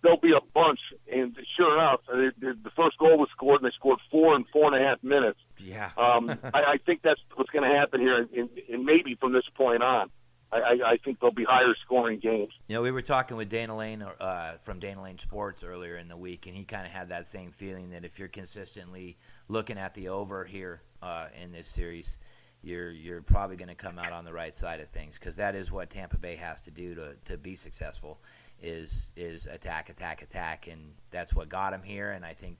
[0.06, 0.78] there'll be a bunch.
[1.12, 4.72] And sure enough, the, the first goal was scored, and they scored four in four
[4.72, 5.38] and a half minutes.
[5.58, 9.32] yeah, Um, I, I think that's what's going to happen here, and, and maybe from
[9.32, 10.10] this point on.
[10.52, 12.52] I, I, I think there'll be higher scoring games.
[12.68, 16.06] You know, we were talking with Dana Lane uh, from Dana Lane Sports earlier in
[16.06, 19.76] the week, and he kind of had that same feeling that if you're consistently looking
[19.76, 22.18] at the over here uh, in this series,
[22.62, 25.56] you're you're probably going to come out on the right side of things because that
[25.56, 28.20] is what Tampa Bay has to do to, to be successful
[28.62, 32.10] is is attack, attack, attack, and that's what got him here.
[32.10, 32.58] And I think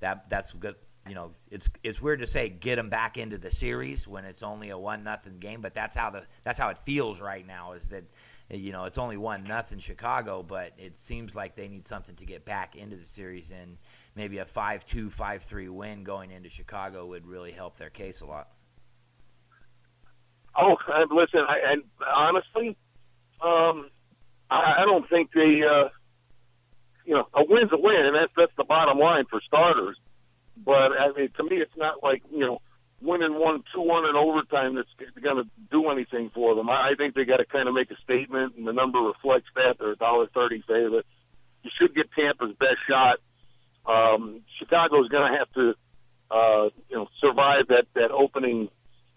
[0.00, 0.76] that that's good.
[1.08, 4.42] You know, it's it's weird to say get them back into the series when it's
[4.42, 7.72] only a one nothing game, but that's how the that's how it feels right now.
[7.72, 8.04] Is that
[8.50, 12.26] you know it's only one nothing Chicago, but it seems like they need something to
[12.26, 13.78] get back into the series, and
[14.16, 18.48] maybe a 5-2, 5-3 win going into Chicago would really help their case a lot.
[20.56, 20.76] Oh,
[21.12, 22.76] listen, I, and honestly,
[23.40, 23.90] um,
[24.50, 25.88] I, don't think they, uh,
[27.04, 29.96] you know, a win's a win, and that's that's the bottom line for starters.
[30.64, 32.60] But I mean, to me, it's not like you know,
[33.00, 34.88] winning one two one in overtime that's
[35.22, 36.68] going to do anything for them.
[36.68, 39.76] I, think they got to kind of make a statement, and the number reflects that.
[39.78, 41.06] They're a dollar thirty favorite.
[41.62, 43.18] You should get Tampa's best shot.
[43.86, 45.74] Um, Chicago's going to have to,
[46.30, 48.68] uh, you know, survive that that opening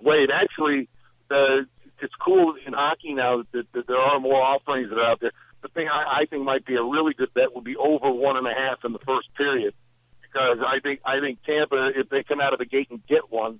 [0.02, 0.30] wave.
[0.34, 0.90] Actually,
[1.30, 1.64] uh,
[2.02, 5.32] it's cool in hockey now that, that there are more offerings that are out there.
[5.62, 8.38] The thing I, I think might be a really good bet would be over one
[8.38, 9.74] and a half in the first period,
[10.22, 13.32] because I think I think Tampa, if they come out of the gate and get
[13.32, 13.60] one,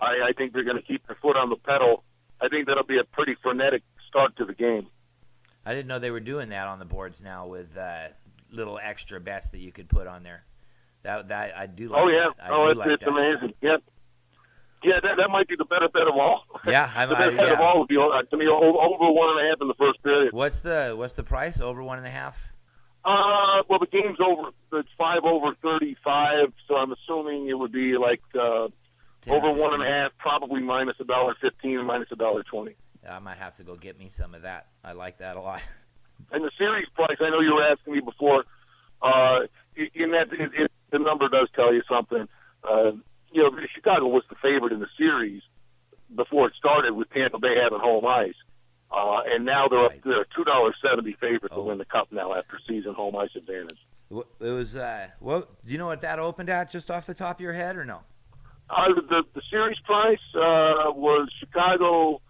[0.00, 2.04] I, I think they're going to keep their foot on the pedal.
[2.40, 4.88] I think that'll be a pretty frenetic start to the game.
[5.64, 8.08] I didn't know they were doing that on the boards now with uh,
[8.50, 10.44] little extra bets that you could put on there.
[11.02, 12.00] That that I do like.
[12.00, 12.50] oh yeah, that.
[12.50, 13.10] I oh it's, like it's that.
[13.10, 13.54] amazing.
[13.60, 13.76] Yeah,
[14.84, 16.44] yeah, that that might be the better bet of all.
[16.66, 19.36] Yeah, I'm, the I, best bet of all would be uh, to me over one
[19.36, 20.32] and a half in the first period.
[20.32, 21.60] What's the what's the price?
[21.60, 22.52] Over one and a half.
[23.04, 24.50] Uh, well, the game's over.
[24.74, 28.68] It's five over thirty-five, so I'm assuming it would be like uh,
[29.22, 29.92] 10 over one and a 15?
[29.92, 32.76] half, probably minus a dollar fifteen and minus a dollar twenty.
[33.08, 34.68] I might have to go get me some of that.
[34.84, 35.62] I like that a lot.
[36.30, 38.44] And the series price, I know you were asking me before.
[39.02, 39.40] Uh,
[39.76, 42.28] in that, it, it, the number does tell you something.
[42.62, 42.92] Uh,
[43.32, 45.42] you know, Chicago was the favorite in the series
[46.14, 48.34] before it started, with Tampa Bay having home ice.
[48.90, 51.56] Uh, and now they're up, they're a two dollar seventy favorite Oh.
[51.56, 53.78] to win the cup now after season home ice advantage.
[54.10, 54.76] It was.
[54.76, 56.70] Uh, what do you know what that opened at?
[56.70, 58.00] Just off the top of your head, or no?
[58.68, 62.20] Uh, the the series price uh, was Chicago.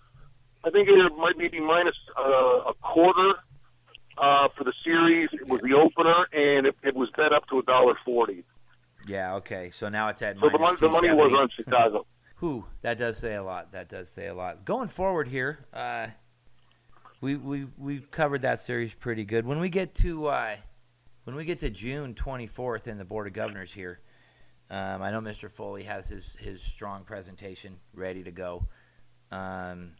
[0.65, 3.33] I think it might be minus uh, a quarter
[4.17, 5.31] uh, for the series.
[5.33, 8.45] It was the opener, and it, it was bet up to a dollar forty.
[9.07, 9.35] Yeah.
[9.37, 9.71] Okay.
[9.73, 12.07] So now it's at So the money, the money was on Chicago.
[12.41, 13.73] Whew, that does say a lot.
[13.73, 14.65] That does say a lot.
[14.65, 16.09] Going forward here, uh,
[17.21, 19.47] we we we've covered that series pretty good.
[19.47, 20.57] When we get to uh,
[21.25, 24.01] when we get to June twenty fourth in the Board of Governors here,
[24.71, 25.51] um, I know Mr.
[25.51, 28.67] Foley has his his strong presentation ready to go.
[29.31, 29.93] Um,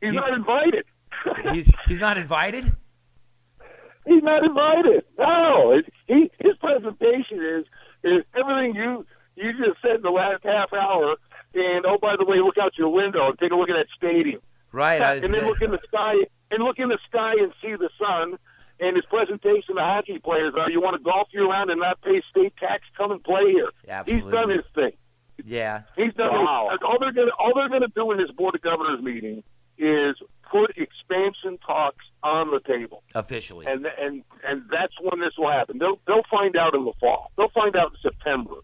[0.00, 0.84] He's not invited.
[1.52, 2.64] he's he's not invited.
[4.06, 5.04] He's not invited.
[5.18, 7.66] No, he his presentation is
[8.04, 11.16] is everything you you just said in the last half hour,
[11.54, 13.86] and oh, by the way, look out your window and take a look at that
[13.96, 14.40] stadium.
[14.72, 15.00] Right.
[15.00, 16.14] I and then look in the sky
[16.50, 18.38] and look in the sky and see the sun.
[18.82, 22.00] And his presentation to hockey players are: you want to golf year round and not
[22.00, 22.82] pay state tax?
[22.96, 23.68] Come and play here.
[23.86, 24.30] Absolutely.
[24.30, 24.92] He's done his thing.
[25.44, 25.82] Yeah.
[25.96, 26.68] He's done Wow.
[26.70, 29.42] his, all they're gonna all they're gonna do in this board of governors meeting
[29.76, 30.16] is
[30.50, 33.66] put expansion talks on the table, Officially.
[33.66, 35.78] and and and that's when this will happen.
[35.78, 37.30] They'll they'll find out in the fall.
[37.36, 38.56] They'll find out in September.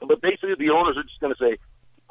[0.00, 1.58] But basically, the owners are just going to say,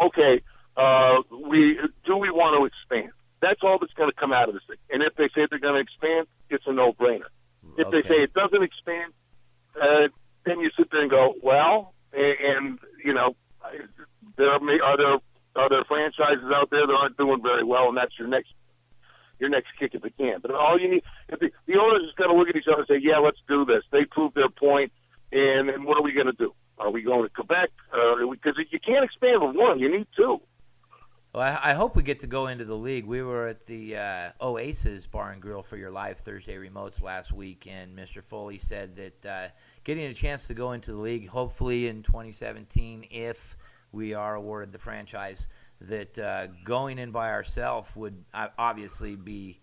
[0.01, 0.41] okay,
[0.75, 3.11] uh, we do we want to expand?
[3.39, 4.77] That's all that's going to come out of this thing.
[4.89, 7.27] And if they say they're going to expand, it's a no-brainer.
[7.77, 9.13] If they say it doesn't expand,
[9.79, 10.07] uh,
[10.45, 13.35] then you sit there and go, well, and, and you know,
[14.37, 15.17] there are, may- are there
[15.55, 18.49] are there franchises out there that aren't doing very well, and that's your next
[19.39, 20.39] your next kick at the can.
[20.41, 22.79] But all you need, if the, the owners just got to look at each other
[22.79, 23.83] and say, yeah, let's do this.
[23.91, 24.91] They proved their point,
[25.31, 26.53] and then what are we going to do?
[26.77, 27.69] Are we going to Quebec?
[27.91, 30.41] Because you can't expand with one, you need two.
[31.33, 33.05] Well, I, I hope we get to go into the league.
[33.05, 37.31] We were at the uh, Oasis Bar and Grill for your live Thursday remotes last
[37.31, 38.23] week, and Mr.
[38.23, 39.47] Foley said that uh,
[39.83, 43.57] getting a chance to go into the league, hopefully in 2017, if
[43.91, 45.47] we are awarded the franchise,
[45.81, 49.59] that uh, going in by ourselves would uh, obviously be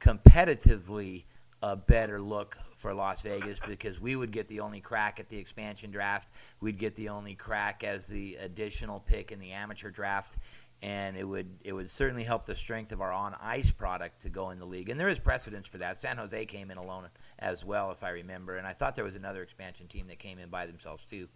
[0.00, 1.24] competitively
[1.62, 5.38] a better look for Las Vegas because we would get the only crack at the
[5.38, 6.30] expansion draft.
[6.60, 10.36] We'd get the only crack as the additional pick in the amateur draft
[10.82, 14.28] and it would it would certainly help the strength of our on ice product to
[14.28, 14.88] go in the league.
[14.88, 15.96] And there is precedence for that.
[15.96, 17.08] San Jose came in alone
[17.38, 20.38] as well, if I remember, and I thought there was another expansion team that came
[20.38, 21.28] in by themselves too.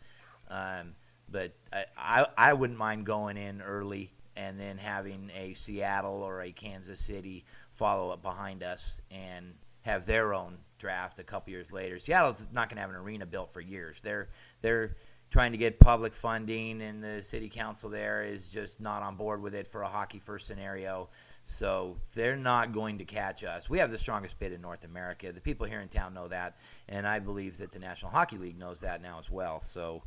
[0.48, 0.94] Um,
[1.30, 6.42] but I, I I wouldn't mind going in early and then having a Seattle or
[6.42, 11.72] a Kansas City follow up behind us and have their own draft a couple years
[11.72, 11.98] later.
[11.98, 14.00] Seattle's not going to have an arena built for years.
[14.02, 14.28] They're
[14.60, 14.96] they're
[15.30, 19.40] trying to get public funding, and the city council there is just not on board
[19.40, 21.08] with it for a hockey first scenario.
[21.44, 23.68] So they're not going to catch us.
[23.70, 25.32] We have the strongest bid in North America.
[25.32, 26.56] The people here in town know that,
[26.88, 29.62] and I believe that the National Hockey League knows that now as well.
[29.62, 30.02] So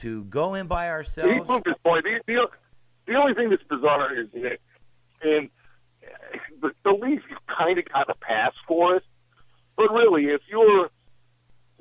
[0.00, 2.04] to go in by ourselves, proved his point.
[2.04, 2.48] The,
[3.06, 4.58] the, only thing that's bizarre is that,
[5.22, 5.50] and
[6.60, 9.04] the, the Leafs kind of got a pass for it,
[9.76, 10.90] but really, if you're,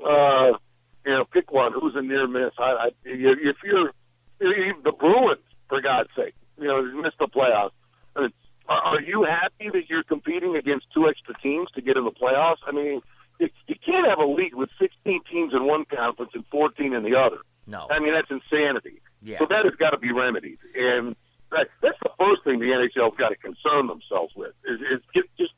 [0.06, 0.58] uh,
[1.06, 2.54] you know, pick one who's a near miss.
[2.58, 3.92] I, I if you're,
[4.40, 7.72] the Bruins, for God's sake, you know, missed the playoffs.
[8.16, 8.34] I mean,
[8.68, 12.58] Are, you happy that you're competing against two extra teams to get in the playoffs?
[12.68, 13.02] I mean,
[13.40, 17.16] you can't have a league with 16 teams in one conference and 14 in the
[17.16, 17.38] other.
[17.68, 19.02] no, I mean, that's insanity.
[19.22, 21.16] Yeah, So that has got to be remedied, and
[21.52, 25.26] that, that's the first thing the NHL's got to concern themselves with is, is get,
[25.38, 25.52] just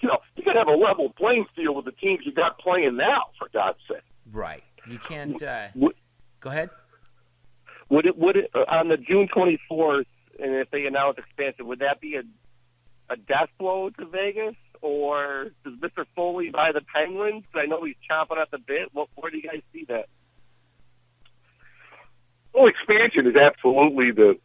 [0.00, 2.58] you know you got to have a level playing field with the teams you got
[2.58, 3.24] playing now.
[3.38, 4.02] For God's sake,
[4.32, 4.62] right.
[4.88, 5.42] You can't.
[5.42, 5.94] Uh, Would,
[6.40, 6.70] go ahead.
[7.88, 10.06] would it would it uh, on the June 24th,
[10.38, 12.22] and if they announce expansion, would that be a
[13.08, 16.04] a death blow to Vegas, or does Mr.
[16.14, 17.44] Foley buy the Penguins?
[17.54, 18.88] I know he's chomping at the bit.
[18.92, 20.06] What, where do you guys see that?
[22.56, 24.38] Well, expansion is absolutely the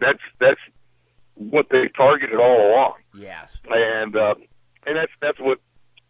[0.00, 0.60] that's that's
[1.34, 2.94] what they targeted all along.
[3.14, 3.58] Yes.
[3.70, 4.34] and uh,
[4.86, 5.58] and that's that's what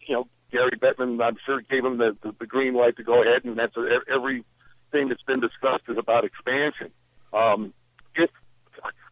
[0.06, 0.28] you know.
[0.50, 3.58] Gary Bettman, I'm sure, gave him the, the, the green light to go ahead, and
[3.58, 6.90] that's uh, everything that's been discussed is about expansion.
[7.32, 7.72] Um,
[8.14, 8.28] it,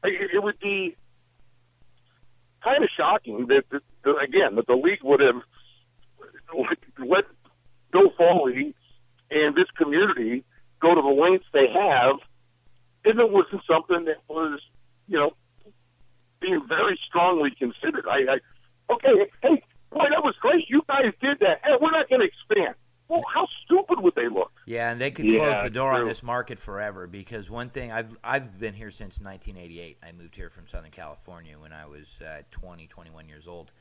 [0.05, 0.97] it it would be
[2.63, 5.37] kind of shocking that, that, that again that the league would have
[6.99, 7.25] let
[7.91, 8.75] Bill Foley
[9.31, 10.45] and this community
[10.81, 12.17] go to the lengths they have
[13.05, 14.61] if it wasn't something that was
[15.07, 15.33] you know
[16.41, 18.07] being very strongly considered.
[18.09, 20.69] I, I okay, hey, boy, that was great.
[20.69, 21.61] You guys did that.
[21.63, 22.75] Hey, we're not going to expand.
[23.09, 24.53] Well, how stupid would they look?
[24.67, 27.91] Yeah, and they could Yeah, close the door on this market forever because one thing
[27.91, 29.99] I've I've been here since 1988.
[30.03, 33.73] I moved here from Southern California when I was uh, 20, 21 years old.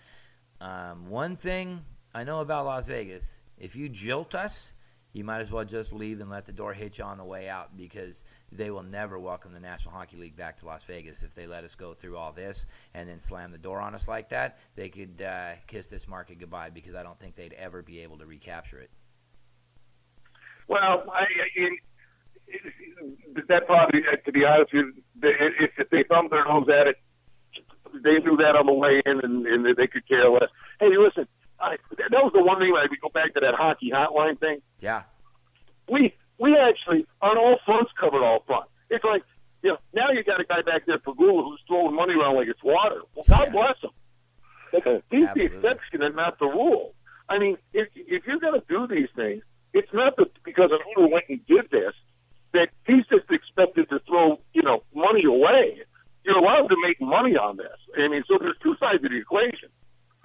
[0.60, 4.74] Um, one thing I know about Las Vegas: if you jilt us,
[5.14, 7.50] you might as well just leave and let the door hit you on the way
[7.50, 11.34] out because they will never welcome the National Hockey League back to Las Vegas if
[11.34, 14.30] they let us go through all this and then slam the door on us like
[14.30, 14.60] that.
[14.76, 18.18] They could uh, kiss this market goodbye because I don't think they'd ever be able
[18.20, 18.92] to recapture it.
[20.68, 21.78] Well, I, I in,
[23.48, 26.98] that probably, to be honest, with you, if, if they thumbed their nose at it,
[28.04, 30.50] they knew that on the way in, and, and they could care less.
[30.80, 31.28] Hey, listen,
[31.62, 32.74] I, that was the one thing.
[32.74, 34.62] Like we go back to that hockey hotline thing.
[34.80, 35.04] Yeah,
[35.90, 38.70] we we actually on all fronts covered all fronts.
[38.90, 39.24] It's like
[39.62, 42.48] you know now you got a guy back there, Pegula, who's throwing money around like
[42.48, 43.02] it's water.
[43.16, 43.52] Well, God Yeah.
[43.52, 45.02] bless him.
[45.10, 46.94] He's the exception and not the rule.
[47.28, 49.44] I mean, if if you're going to do these things,
[49.74, 51.94] it's not that because an owner went and did this
[52.54, 55.82] that he's just expected to throw you know money away.
[56.26, 57.78] you're allowed to make money on this.
[57.98, 59.70] I mean, so there's two sides of the equation.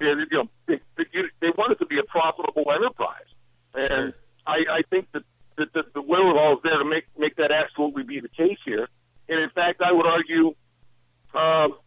[0.01, 1.05] You know, they, they,
[1.41, 3.31] they want it to be a profitable enterprise,
[3.75, 4.15] and.
[4.47, 5.23] I, I think that,
[5.57, 8.89] that, that the wherewithal is there to make make that absolutely be the case here.
[9.29, 10.55] And in fact, I would argue
[11.35, 11.79] um,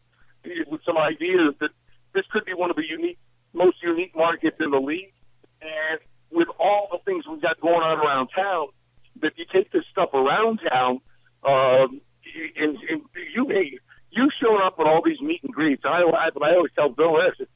[0.67, 1.69] with some ideas that
[2.13, 3.19] this could be one of the unique,
[3.53, 5.13] most unique markets in the league.
[5.61, 5.99] And
[6.31, 8.67] with all the things we've got going on around town,
[9.21, 10.99] that you take this stuff around town,
[11.43, 12.01] um,
[12.55, 13.01] and, and
[13.35, 13.79] you hey,
[14.09, 15.83] you showing up at all these meet and greets.
[15.85, 17.47] I, I, I always tell Bill this: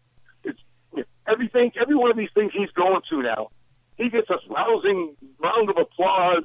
[1.28, 1.72] everything.
[1.80, 3.50] Every one of these things he's going to now,
[3.98, 6.44] he gets a rousing round of applause,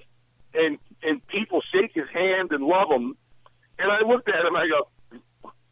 [0.55, 3.17] and and people shake his hand and love him.
[3.79, 4.89] And I looked at him, I go,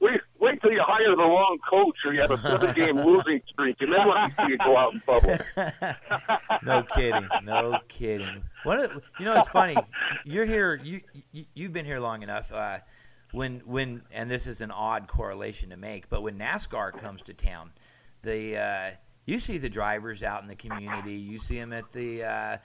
[0.05, 3.41] wait, wait till you hire the wrong coach or you have a seven game losing
[3.49, 5.41] streak, and then you see you go out in public.
[6.63, 7.29] no kidding.
[7.43, 8.43] No kidding.
[8.67, 9.77] Of, you know, it's funny.
[10.25, 10.81] You're here.
[10.83, 11.01] You,
[11.33, 12.53] you you've been here long enough.
[12.53, 12.79] Uh,
[13.33, 17.35] when when and this is an odd correlation to make, but when NASCAR comes to
[17.35, 17.73] town,
[18.25, 18.91] the uh,
[19.27, 21.15] you see the drivers out in the community.
[21.15, 22.57] You see them at the uh,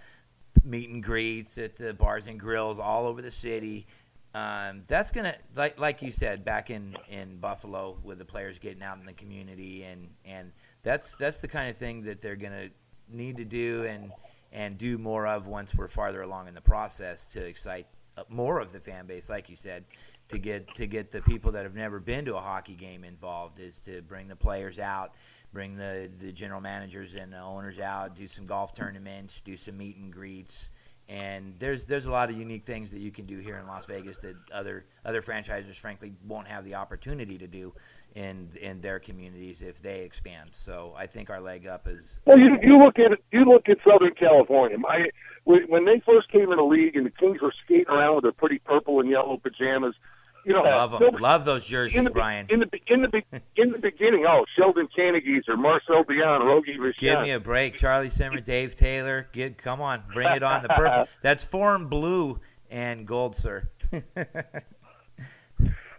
[0.63, 3.87] meet and greets, at the bars and grills all over the city.
[4.35, 8.83] Um, that's gonna like like you said back in in Buffalo with the players getting
[8.83, 10.51] out in the community and and
[10.83, 12.69] that's that's the kind of thing that they're gonna
[13.11, 14.11] need to do and
[14.51, 17.87] and do more of once we're farther along in the process to excite
[18.17, 19.83] uh, more of the fan base like you said
[20.27, 23.59] to get to get the people that have never been to a hockey game involved
[23.59, 25.15] is to bring the players out
[25.53, 29.77] bring the the general managers and the owners out do some golf tournaments do some
[29.77, 30.69] meet and greets
[31.09, 33.87] and there's there's a lot of unique things that you can do here in Las
[33.87, 37.73] Vegas that other other franchises frankly won't have the opportunity to do
[38.15, 40.49] in in their communities if they expand.
[40.51, 43.11] So I think our leg up is Well, you you look at.
[43.31, 44.77] You look at Southern California.
[44.77, 45.09] My
[45.45, 48.23] when when they first came in the league and the Kings were skating around with
[48.23, 49.95] their pretty purple and yellow pajamas,
[50.49, 52.47] you know, love them, nobody- love those jerseys, in the, Brian.
[52.49, 53.21] in the in the
[53.55, 56.99] in the beginning, oh, Sheldon Kannegiesser, Marcel Dionne, Rogie Richard.
[56.99, 59.27] Give me a break, Charlie Simmer, Dave Taylor.
[59.31, 60.63] Get come on, bring it on.
[60.63, 61.07] The purple.
[61.21, 62.39] That's Forum blue
[62.71, 63.69] and gold, sir.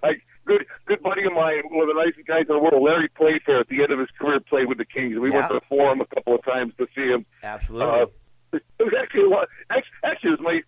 [0.03, 3.09] like good good buddy of mine, one of the nicest guys in the world, Larry
[3.17, 3.61] Playfair.
[3.61, 5.19] At the end of his career, played with the Kings.
[5.19, 5.37] We Yeah.
[5.37, 7.25] went to the Forum a couple of times to see him.
[7.43, 8.01] Absolutely.
[8.01, 8.07] Uh,
[8.53, 9.49] it was actually a lot.
[9.71, 10.63] Actually, actually, it was my.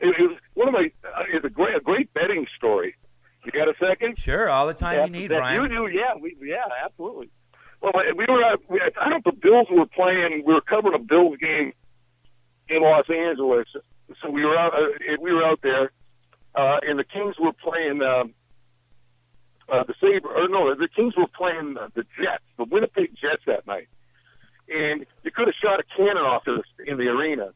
[0.00, 0.90] It was one of my.
[1.04, 2.96] Uh, it's a great a great betting story.
[3.44, 4.18] You got a second?
[4.18, 5.62] sure, all the time Yeah, you need, that Brian.
[5.62, 7.30] You do, yeah, we, yeah, absolutely.
[7.80, 8.44] Well, we were.
[8.44, 10.44] At, we, I don't know if the Bills were playing.
[10.46, 11.72] We were covering a Bills game
[12.68, 13.66] in Los Angeles,
[14.22, 14.72] so we were out.
[14.74, 15.90] Uh, we were out there,
[16.54, 18.00] uh, and the Kings were playing.
[18.02, 18.34] Um,
[19.68, 23.42] uh, the Saber, or no, the Kings were playing uh, the Jets, the Winnipeg Jets
[23.46, 23.88] that night,
[24.68, 27.52] and you could have shot a cannon off in the, in the arena.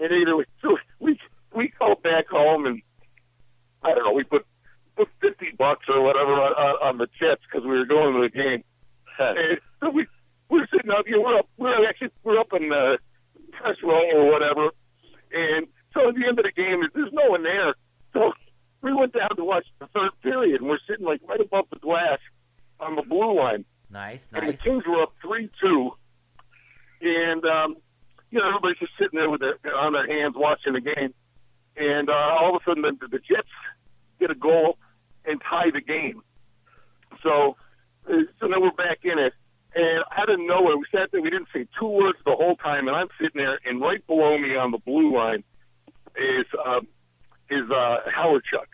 [0.00, 1.20] And either way, so we
[1.54, 2.82] we called back home, and
[3.84, 4.44] I don't know, we put
[5.38, 8.28] fifty bucks or whatever on, on, on the Jets because we were going to the
[8.28, 8.64] game.
[9.18, 10.06] And so we
[10.48, 11.20] we were sitting out here.
[11.20, 11.48] We're up.
[11.56, 12.98] We're actually we're up in the
[13.52, 14.70] press row or whatever.
[15.32, 17.74] And so at the end of the game, there's no one there.
[18.12, 18.32] So
[18.82, 21.78] we went down to watch the third period, and we're sitting like right above the
[21.78, 22.18] glass
[22.80, 23.64] on the blue line.
[23.90, 24.40] Nice, nice.
[24.40, 24.62] And the nice.
[24.62, 25.90] Kings were up three two,
[27.02, 27.76] and um,
[28.30, 31.12] you know everybody's just sitting there with their on their hands watching the game,
[31.76, 33.48] and uh, all of a sudden the, the Jets
[34.20, 34.78] get a goal
[35.28, 36.22] and tie the game.
[37.22, 37.56] So,
[38.08, 39.32] uh, so then we're back in it,
[39.74, 41.20] and out of nowhere we sat there.
[41.20, 44.38] We didn't say two words the whole time, and I'm sitting there, and right below
[44.38, 45.44] me on the blue line
[46.16, 46.80] is uh,
[47.50, 48.68] is uh, Hawerchuk.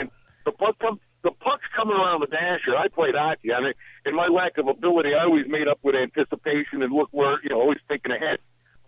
[0.00, 0.10] And
[0.44, 2.76] the puck comes, the puck's coming around the dasher.
[2.76, 3.52] I played hockey.
[3.52, 3.72] I mean,
[4.04, 7.50] in my lack of ability, I always made up with anticipation and look where you
[7.50, 8.38] know, always thinking ahead.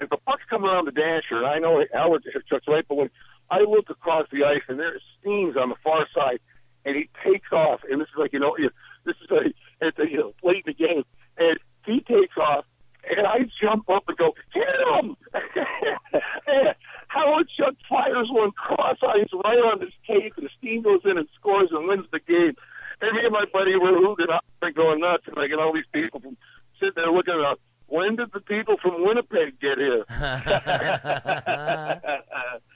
[0.01, 3.11] If the puck's coming around the dasher, and I know Howard Chuck's right, but when
[3.51, 6.41] I look across the ice and there's Steens on the far side,
[6.85, 8.71] and he takes off, and this is like you know, you-
[9.05, 11.05] this is a, it's a you know, late in the game,
[11.39, 12.65] and he takes off,
[13.09, 14.65] and I jump up and go, get
[15.05, 15.17] him!
[17.15, 21.69] Hawerchuk fires one cross ice right on his tape, and Steen goes in and scores
[21.71, 22.55] and wins the game.
[23.01, 25.73] And me and my buddy were hooting up and going nuts, and I get all
[25.73, 26.37] these people from
[26.81, 27.59] sitting there looking at us.
[27.87, 30.05] When did the people from Winnipeg get here?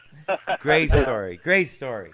[0.60, 1.38] Great story.
[1.42, 2.12] Great story.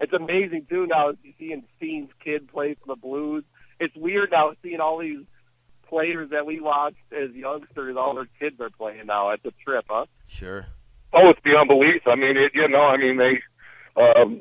[0.00, 3.44] it's amazing too now seeing Steen's kid play for the Blues.
[3.80, 5.24] It's weird now seeing all these
[5.88, 9.30] players that we watched as youngsters, all their kids are playing now.
[9.30, 10.06] It's a trip, huh?
[10.26, 10.66] Sure.
[11.12, 12.02] Oh, it's beyond belief.
[12.06, 13.42] I mean, it, you know, I mean, they,
[14.00, 14.40] um,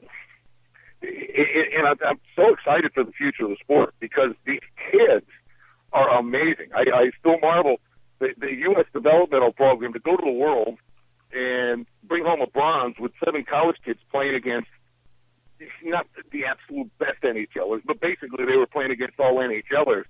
[1.02, 4.62] it, it, and I'm, I'm so excited for the future of the sport because these
[4.92, 5.26] kids
[5.92, 6.70] are amazing.
[6.74, 7.82] I, I still marvel
[8.20, 8.86] the, the U.S.
[8.94, 10.78] developmental program to go to the world
[11.34, 14.68] and bring home a bronze with seven college kids playing against,
[15.84, 20.04] not the absolute best NHLers, but basically they were playing against all NHLers.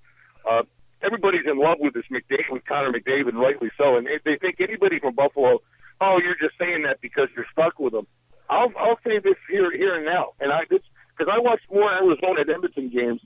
[0.49, 0.63] Uh,
[1.01, 4.61] everybody's in love with this McDavid, with Connor McDavid, rightly so, and they, they think
[4.61, 5.59] anybody from Buffalo,
[5.99, 8.07] oh, you're just saying that because you're stuck with them.
[8.49, 10.81] I'll I'll say this here here and now, and I this
[11.17, 13.21] because I watched more Arizona and Edmonton games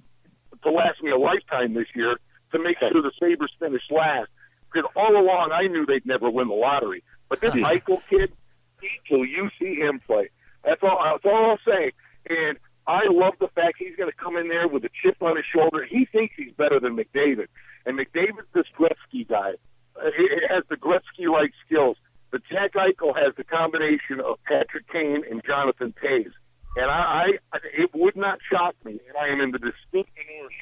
[0.63, 2.17] to last me a lifetime this year
[2.51, 4.29] to make sure the Sabres finished last.
[4.71, 8.31] Because all along I knew they'd never win the lottery, but this Michael kid,
[9.07, 10.29] till you see him play,
[10.63, 10.99] that's all.
[11.03, 11.91] That's all I'll say.
[12.29, 12.57] And
[12.87, 15.45] I love the fact he's going to come in there with a chip on his
[15.45, 15.85] shoulder.
[15.85, 17.47] He thinks he's better than McDavid,
[17.85, 19.53] and McDavid's this Gretzky guy.
[19.95, 21.97] Uh, he has the Gretzky-like skills.
[22.31, 26.33] But Jack Eichel has the combination of Patrick Kane and Jonathan Toews.
[26.75, 30.55] And I, I, it would not shock me, and I am in the distinct minority,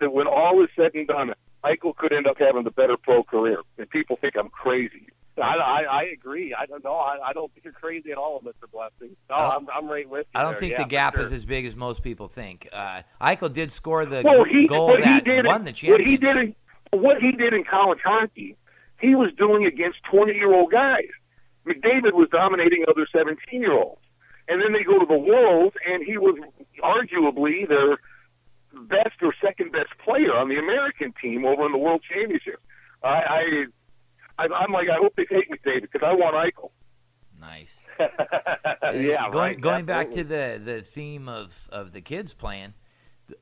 [0.00, 1.32] that when all is said and done,
[1.64, 3.62] Eichel could end up having the better pro career.
[3.78, 5.06] And people think I'm crazy.
[5.36, 6.54] I, I, I agree.
[6.54, 6.94] I don't know.
[6.94, 8.70] I, I don't think you're crazy at all, Mr.
[8.70, 9.16] Blessing.
[9.28, 10.40] No, I'm, I'm right with you.
[10.40, 10.60] I don't there.
[10.60, 11.26] think yeah, the gap sure.
[11.26, 12.68] is as big as most people think.
[12.72, 16.00] Uh, Eichel did score the well, he, goal that he did, won the championship.
[16.00, 16.54] What he did in
[17.00, 18.56] what he did in college hockey,
[19.00, 21.08] he was doing against 20 year old guys.
[21.66, 24.02] McDavid was dominating other 17 year olds,
[24.48, 26.38] and then they go to the World, and he was
[26.82, 27.98] arguably their
[28.86, 32.60] best or second best player on the American team over in the World Championship.
[33.02, 33.64] I, I,
[34.38, 36.70] I I'm like, I hope they take McDavid because I want Eichel.
[37.40, 37.86] Nice.
[38.94, 39.60] yeah, going right.
[39.60, 42.74] going back to the the theme of of the kids playing,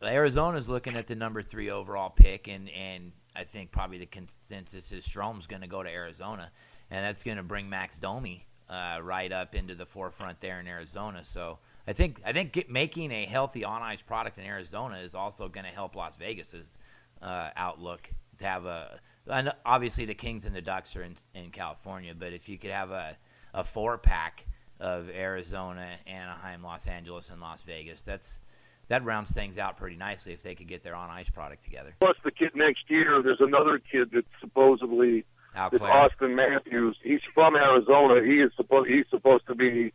[0.03, 4.93] Arizona's looking at the number three overall pick, and and I think probably the consensus
[4.93, 6.51] is Strome's going to go to Arizona,
[6.91, 10.67] and that's going to bring Max Domi uh, right up into the forefront there in
[10.67, 11.25] Arizona.
[11.25, 15.15] So I think I think get, making a healthy on ice product in Arizona is
[15.15, 16.79] also going to help Las Vegas's
[17.21, 19.01] uh, outlook to have a.
[19.31, 22.71] And obviously, the Kings and the Ducks are in, in California, but if you could
[22.71, 23.17] have a
[23.55, 24.47] a four pack
[24.81, 28.03] of Arizona, Anaheim, Los Angeles, and Las Vegas.
[28.03, 28.41] That's
[28.89, 31.95] that rounds things out pretty nicely if they could get their on ice product together.
[32.01, 36.97] Plus, the kid next year, there's another kid that's supposedly It's Auston Matthews.
[37.03, 38.23] He's from Arizona.
[38.25, 39.93] He is supposed he's supposed to be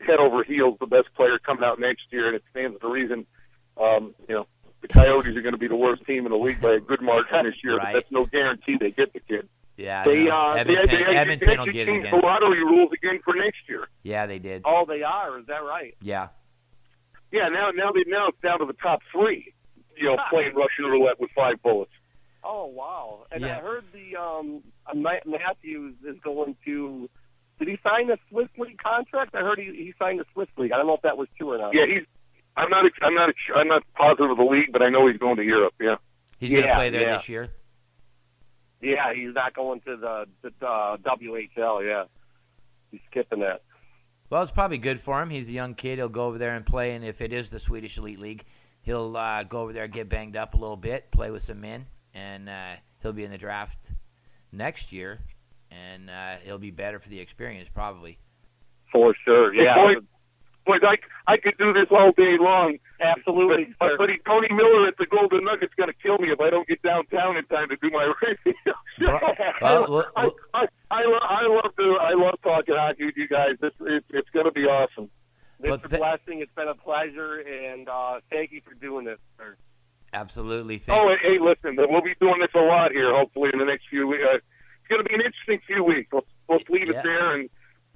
[0.00, 3.26] head over heels the best player coming out next year, and it stands to reason.
[3.80, 4.46] Um, you know,
[4.86, 7.00] the Coyotes are going to be the worst team in the league by a good
[7.00, 7.94] margin this year, Right.
[7.94, 9.48] but that's no guarantee they get the kid.
[9.76, 10.30] Yeah, They know.
[10.50, 12.20] uh, Edmonton, they, they, Edmonton they will actually get it changed again.
[12.20, 13.88] the lottery rules again for next year.
[14.02, 14.62] Yeah, they did.
[14.64, 15.38] Oh, they are.
[15.40, 15.96] Is that right?
[16.00, 16.28] Yeah,
[17.32, 19.52] Yeah, now now they now it's down to the top three.
[19.96, 21.90] You know, playing Russian roulette with five bullets.
[22.44, 23.26] Oh wow!
[23.32, 23.58] And Yeah.
[23.58, 27.08] I heard the um uh, Matthews is going to.
[27.58, 29.34] Did he sign a Swiss League contract?
[29.34, 30.72] I heard he, he signed a Swiss League.
[30.72, 31.72] I don't know if that was true or not.
[31.74, 32.06] Yeah, he's.
[32.56, 32.84] I'm not.
[33.02, 33.34] I'm not.
[33.54, 35.74] I'm not positive of the league, but I know he's going to Europe.
[35.80, 35.96] Yeah.
[36.38, 37.16] he's going to play there yeah.
[37.16, 37.50] this year.
[38.80, 41.86] Yeah, he's not going to the the uh, WHL.
[41.86, 42.04] Yeah,
[42.90, 43.62] he's skipping that.
[44.30, 45.30] Well, it's probably good for him.
[45.30, 45.98] He's a young kid.
[45.98, 48.44] He'll go over there and play, and if it is the Swedish Elite League,
[48.82, 51.86] he'll uh, go over there, get banged up a little bit, play with some men,
[52.14, 53.92] and uh, he'll be in the draft
[54.50, 55.20] next year,
[55.70, 58.18] and uh, he'll be better for the experience probably.
[58.92, 59.54] For sure.
[59.54, 59.74] Yeah.
[59.74, 59.94] boy,
[60.66, 60.96] boys, I
[61.26, 62.78] I could do this all day long.
[63.00, 63.74] Absolutely.
[63.78, 63.96] But, sir.
[63.98, 66.80] but Tony Miller at the Golden Nugget's going to kill me if I don't get
[66.82, 68.54] downtown in time to do my radio
[68.98, 69.18] show.
[69.60, 73.28] Well, well, I, well- I, I, I love to I love talking hockey with you
[73.28, 73.56] guys.
[73.60, 75.10] This it, it's going to be awesome.
[75.60, 75.88] Well, Mr.
[75.90, 79.56] th- Blessing, it's been a pleasure, and uh, thank you for doing this, sir.
[80.12, 80.78] Absolutely.
[80.78, 83.14] Thank Oh, and, hey, listen, we'll be doing this a lot here.
[83.14, 86.08] Hopefully, in the next few weeks, uh, it's going to be an interesting few weeks.
[86.12, 86.98] Let's, let's leave Yeah.
[87.00, 87.48] it there, and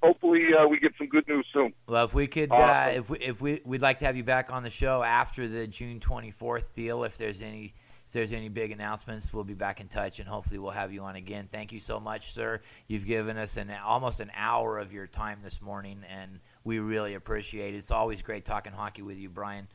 [0.02, 1.72] hopefully, uh, we get some good news soon.
[1.86, 2.96] Well, if we could, uh, Awesome.
[2.98, 5.66] if we, if we, we'd like to have you back on the show after the
[5.66, 7.04] June 24th deal.
[7.04, 7.74] If there's any,
[8.06, 11.02] if there's any big announcements, we'll be back in touch, and hopefully we'll have you
[11.02, 11.48] on again.
[11.50, 12.60] Thank you so much, sir.
[12.86, 17.14] You've given us an almost an hour of your time this morning, and we really
[17.14, 17.78] appreciate it.
[17.78, 19.68] It's always great talking hockey with you, Brian.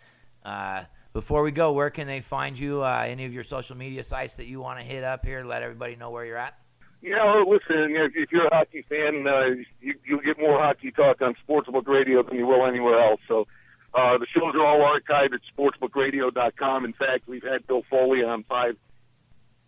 [0.43, 2.83] Uh, before we go, where can they find you?
[2.83, 5.43] Uh, any of your social media sites that you want to hit up here?
[5.43, 6.57] Let everybody know where you're at.
[7.03, 11.21] You know, listen, if, you're a hockey fan, uh, you, you'll get more hockey talk
[11.21, 13.19] on Sportsbook Radio than you will anywhere else.
[13.27, 13.45] So
[13.93, 16.85] uh, the shows are all archived at sportsbookradio.com.
[16.85, 18.77] In fact, we've had Bill Foley on five,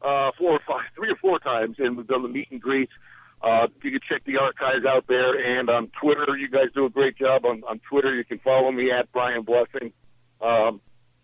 [0.01, 2.93] uh, four or five, three or four times, and we've done the meet and greets.
[3.43, 6.89] Uh, you can check the archives out there, and on Twitter, you guys do a
[6.89, 8.15] great job on, on Twitter.
[8.15, 9.91] You can follow me at Brian Blessing.
[10.41, 10.79] Um,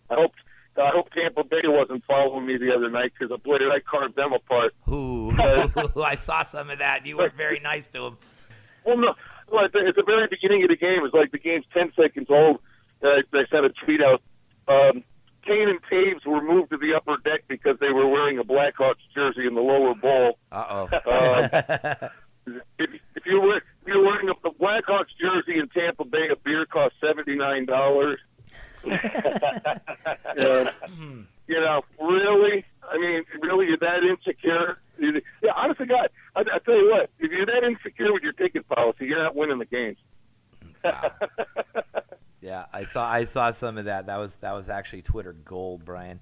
[0.09, 0.33] I hope
[0.77, 4.15] I hope Tampa Bay wasn't following me the other night because boy did I carve
[4.15, 4.73] them apart.
[4.89, 7.05] Ooh, I saw some of that.
[7.05, 8.17] You were very nice to him.
[8.85, 9.13] Well, no.
[9.51, 11.65] Well, at the, at the very beginning of the game, it was like the game's
[11.73, 12.59] ten seconds old.
[13.03, 14.21] Uh, they sent a tweet out.
[14.67, 15.03] Um,
[15.45, 19.01] Kane and Toews were moved to the upper deck because they were wearing a Blackhawks
[19.13, 20.37] jersey in the lower bowl.
[20.51, 22.07] Uh Uh,
[22.79, 26.35] if, if you were if you're wearing a, a Blackhawks jersey in Tampa Bay, a
[26.35, 28.19] beer costs seventy nine dollars
[28.83, 30.73] and,
[31.47, 32.65] you know, really?
[32.89, 34.79] I mean, really, you're that insecure?
[34.97, 38.33] You're, yeah, honestly, God, I, I tell you what, if you're that insecure with your
[38.33, 39.97] ticket policy, you're not winning the games.
[40.83, 41.11] Wow.
[42.41, 44.07] yeah, I saw I saw some of that.
[44.07, 46.19] That was that was actually Twitter gold, Brian.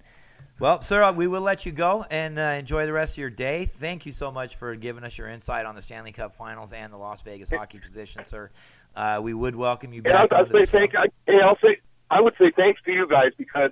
[0.59, 3.63] Well, sir, we will let you go and uh, enjoy the rest of your day.
[3.63, 6.91] Thank you so much for giving us your insight on the Stanley Cup Finals and
[6.91, 8.49] the Las Vegas hockey position, sir.
[8.93, 10.29] Uh, we would welcome you back.
[10.29, 10.95] Yeah, I'll, I'll say thank.
[10.95, 11.77] I, hey, I'll say
[12.09, 13.71] I would say thanks to you guys because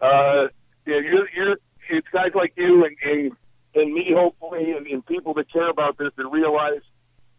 [0.00, 0.48] uh,
[0.86, 1.56] yeah, you're, you're
[1.90, 3.32] it's guys like you and and,
[3.74, 6.80] and me, hopefully, and, and people that care about this and realize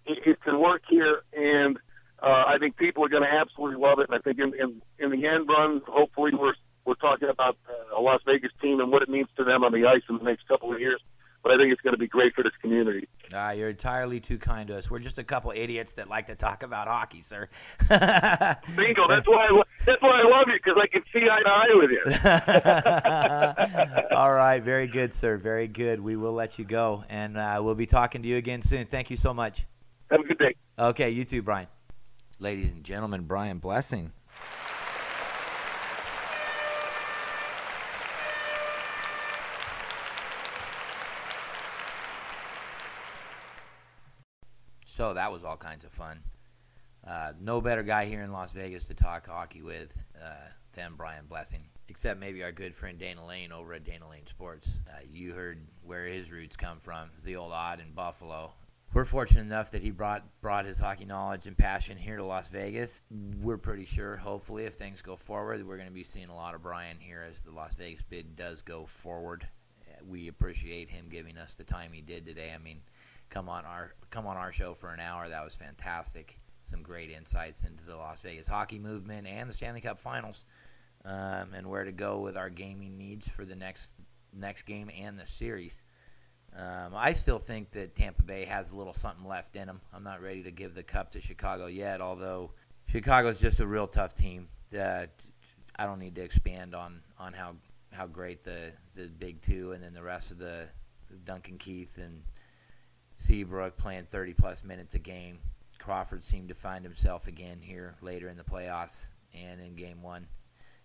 [0.06, 1.24] it, it can work here.
[1.34, 1.78] And
[2.22, 4.10] uh, I think people are going to absolutely love it.
[4.10, 6.54] And I think in, in in the end run, hopefully, we're
[6.86, 9.72] we're talking about uh, a Las Vegas team and what it means to them on
[9.72, 11.02] the ice in the next couple of years.
[11.46, 13.08] But I think it's going to be great for this community.
[13.32, 14.90] Ah, you're entirely too kind to us.
[14.90, 17.48] We're just a couple idiots that like to talk about hockey, sir.
[18.76, 19.08] Bingo.
[19.08, 21.70] That's why I, that's why I love you because I can see eye to eye
[21.76, 21.92] with
[24.10, 24.18] you.
[24.18, 25.38] All right, very good, sir.
[25.38, 26.02] Very good.
[26.02, 28.88] We will let you go, and uh, we'll be talking to you again soon.
[28.88, 29.68] Thank you so much.
[30.10, 30.56] Have a good day.
[30.80, 31.68] Okay, you too, Brian.
[32.40, 34.12] Ladies and gentlemen, Brian Blessing.
[44.96, 46.22] So that was all kinds of fun.
[47.06, 49.92] Uh, no better guy here in Las Vegas to talk hockey with
[50.24, 54.26] uh, than Brian Blessing, except maybe our good friend Dana Lane over at Dana Lane
[54.26, 54.70] Sports.
[54.90, 58.54] Uh, you heard where his roots come from, the old Aud in Buffalo.
[58.94, 62.48] We're fortunate enough that he brought brought his hockey knowledge and passion here to Las
[62.48, 63.02] Vegas.
[63.42, 66.56] We're pretty sure, hopefully, if things go forward, we're going to be seeing a lot
[66.56, 69.46] of Brian here as the Las Vegas bid does go forward.
[70.08, 72.54] We appreciate him giving us the time he did today.
[72.56, 72.80] I mean,
[73.36, 75.28] come on our come on our show for an hour.
[75.28, 76.40] That was fantastic.
[76.64, 80.46] Some great insights into the Las Vegas hockey movement and the Stanley Cup Finals,
[81.04, 83.90] um, and where to go with our gaming needs for the next
[84.34, 85.84] next game and the series.
[86.58, 89.82] Um, I still think that Tampa Bay has a little something left in them.
[89.94, 92.52] I'm not ready to give the cup to Chicago yet, although
[92.88, 94.48] Chicago's just a real tough team.
[94.74, 95.08] Uh,
[95.76, 97.56] I don't need to expand on, on how
[97.92, 100.68] how great the, the big two and then the rest of the
[101.26, 102.22] Duncan Keith and
[103.18, 105.40] Seabrook playing 30 plus minutes a game.
[105.80, 110.28] Crawford seemed to find himself again here later in the playoffs and in game one.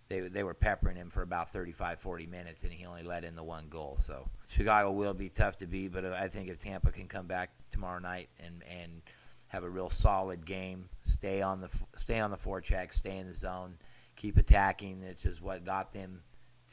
[0.09, 3.35] They, they were peppering him for about 35, 40 minutes, and he only let in
[3.35, 3.97] the one goal.
[4.01, 7.27] So Chicago will be tough to beat, but uh, I think if Tampa can come
[7.27, 9.01] back tomorrow night and, and
[9.47, 13.33] have a real solid game, stay on the stay on the forecheck, stay in the
[13.33, 13.75] zone,
[14.17, 16.21] keep attacking, which is what got them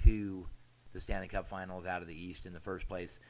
[0.03, 0.47] to
[0.93, 3.21] the Stanley Cup Finals out of the East in the first place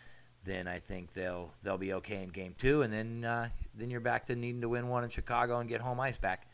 [0.45, 4.01] then I think they'll they'll be okay in game two, and then uh, then you're
[4.01, 6.49] back to needing to win one in Chicago and get home ice back,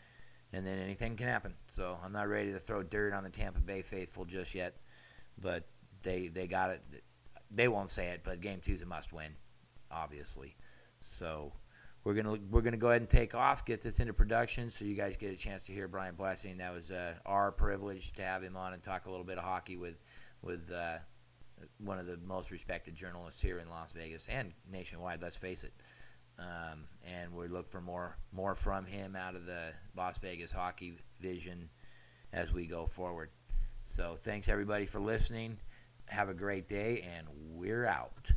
[0.52, 1.54] and then anything can happen.
[1.74, 4.76] So I'm not ready to throw dirt on the Tampa Bay faithful just yet,
[5.40, 5.64] but
[6.02, 6.82] they they got it.
[7.50, 9.32] They won't say it, but game two is a must win,
[9.90, 10.56] obviously.
[11.00, 11.52] So
[12.02, 14.94] we're gonna we're gonna go ahead and take off, get this into production, so you
[14.94, 16.56] guys get a chance to hear Brian Blessing.
[16.56, 19.44] That was uh, our privilege to have him on and talk a little bit of
[19.44, 20.02] hockey with
[20.42, 20.72] with.
[20.72, 20.98] Uh,
[21.78, 25.22] one of the most respected journalists here in Las Vegas and nationwide.
[25.22, 25.72] Let's face it.
[26.38, 30.94] Um, and we look for more more from him out of the Las Vegas hockey
[31.20, 31.68] vision
[32.32, 33.30] as we go forward.
[33.84, 35.58] So thanks everybody for listening.
[36.06, 38.32] Have a great day, and we're out.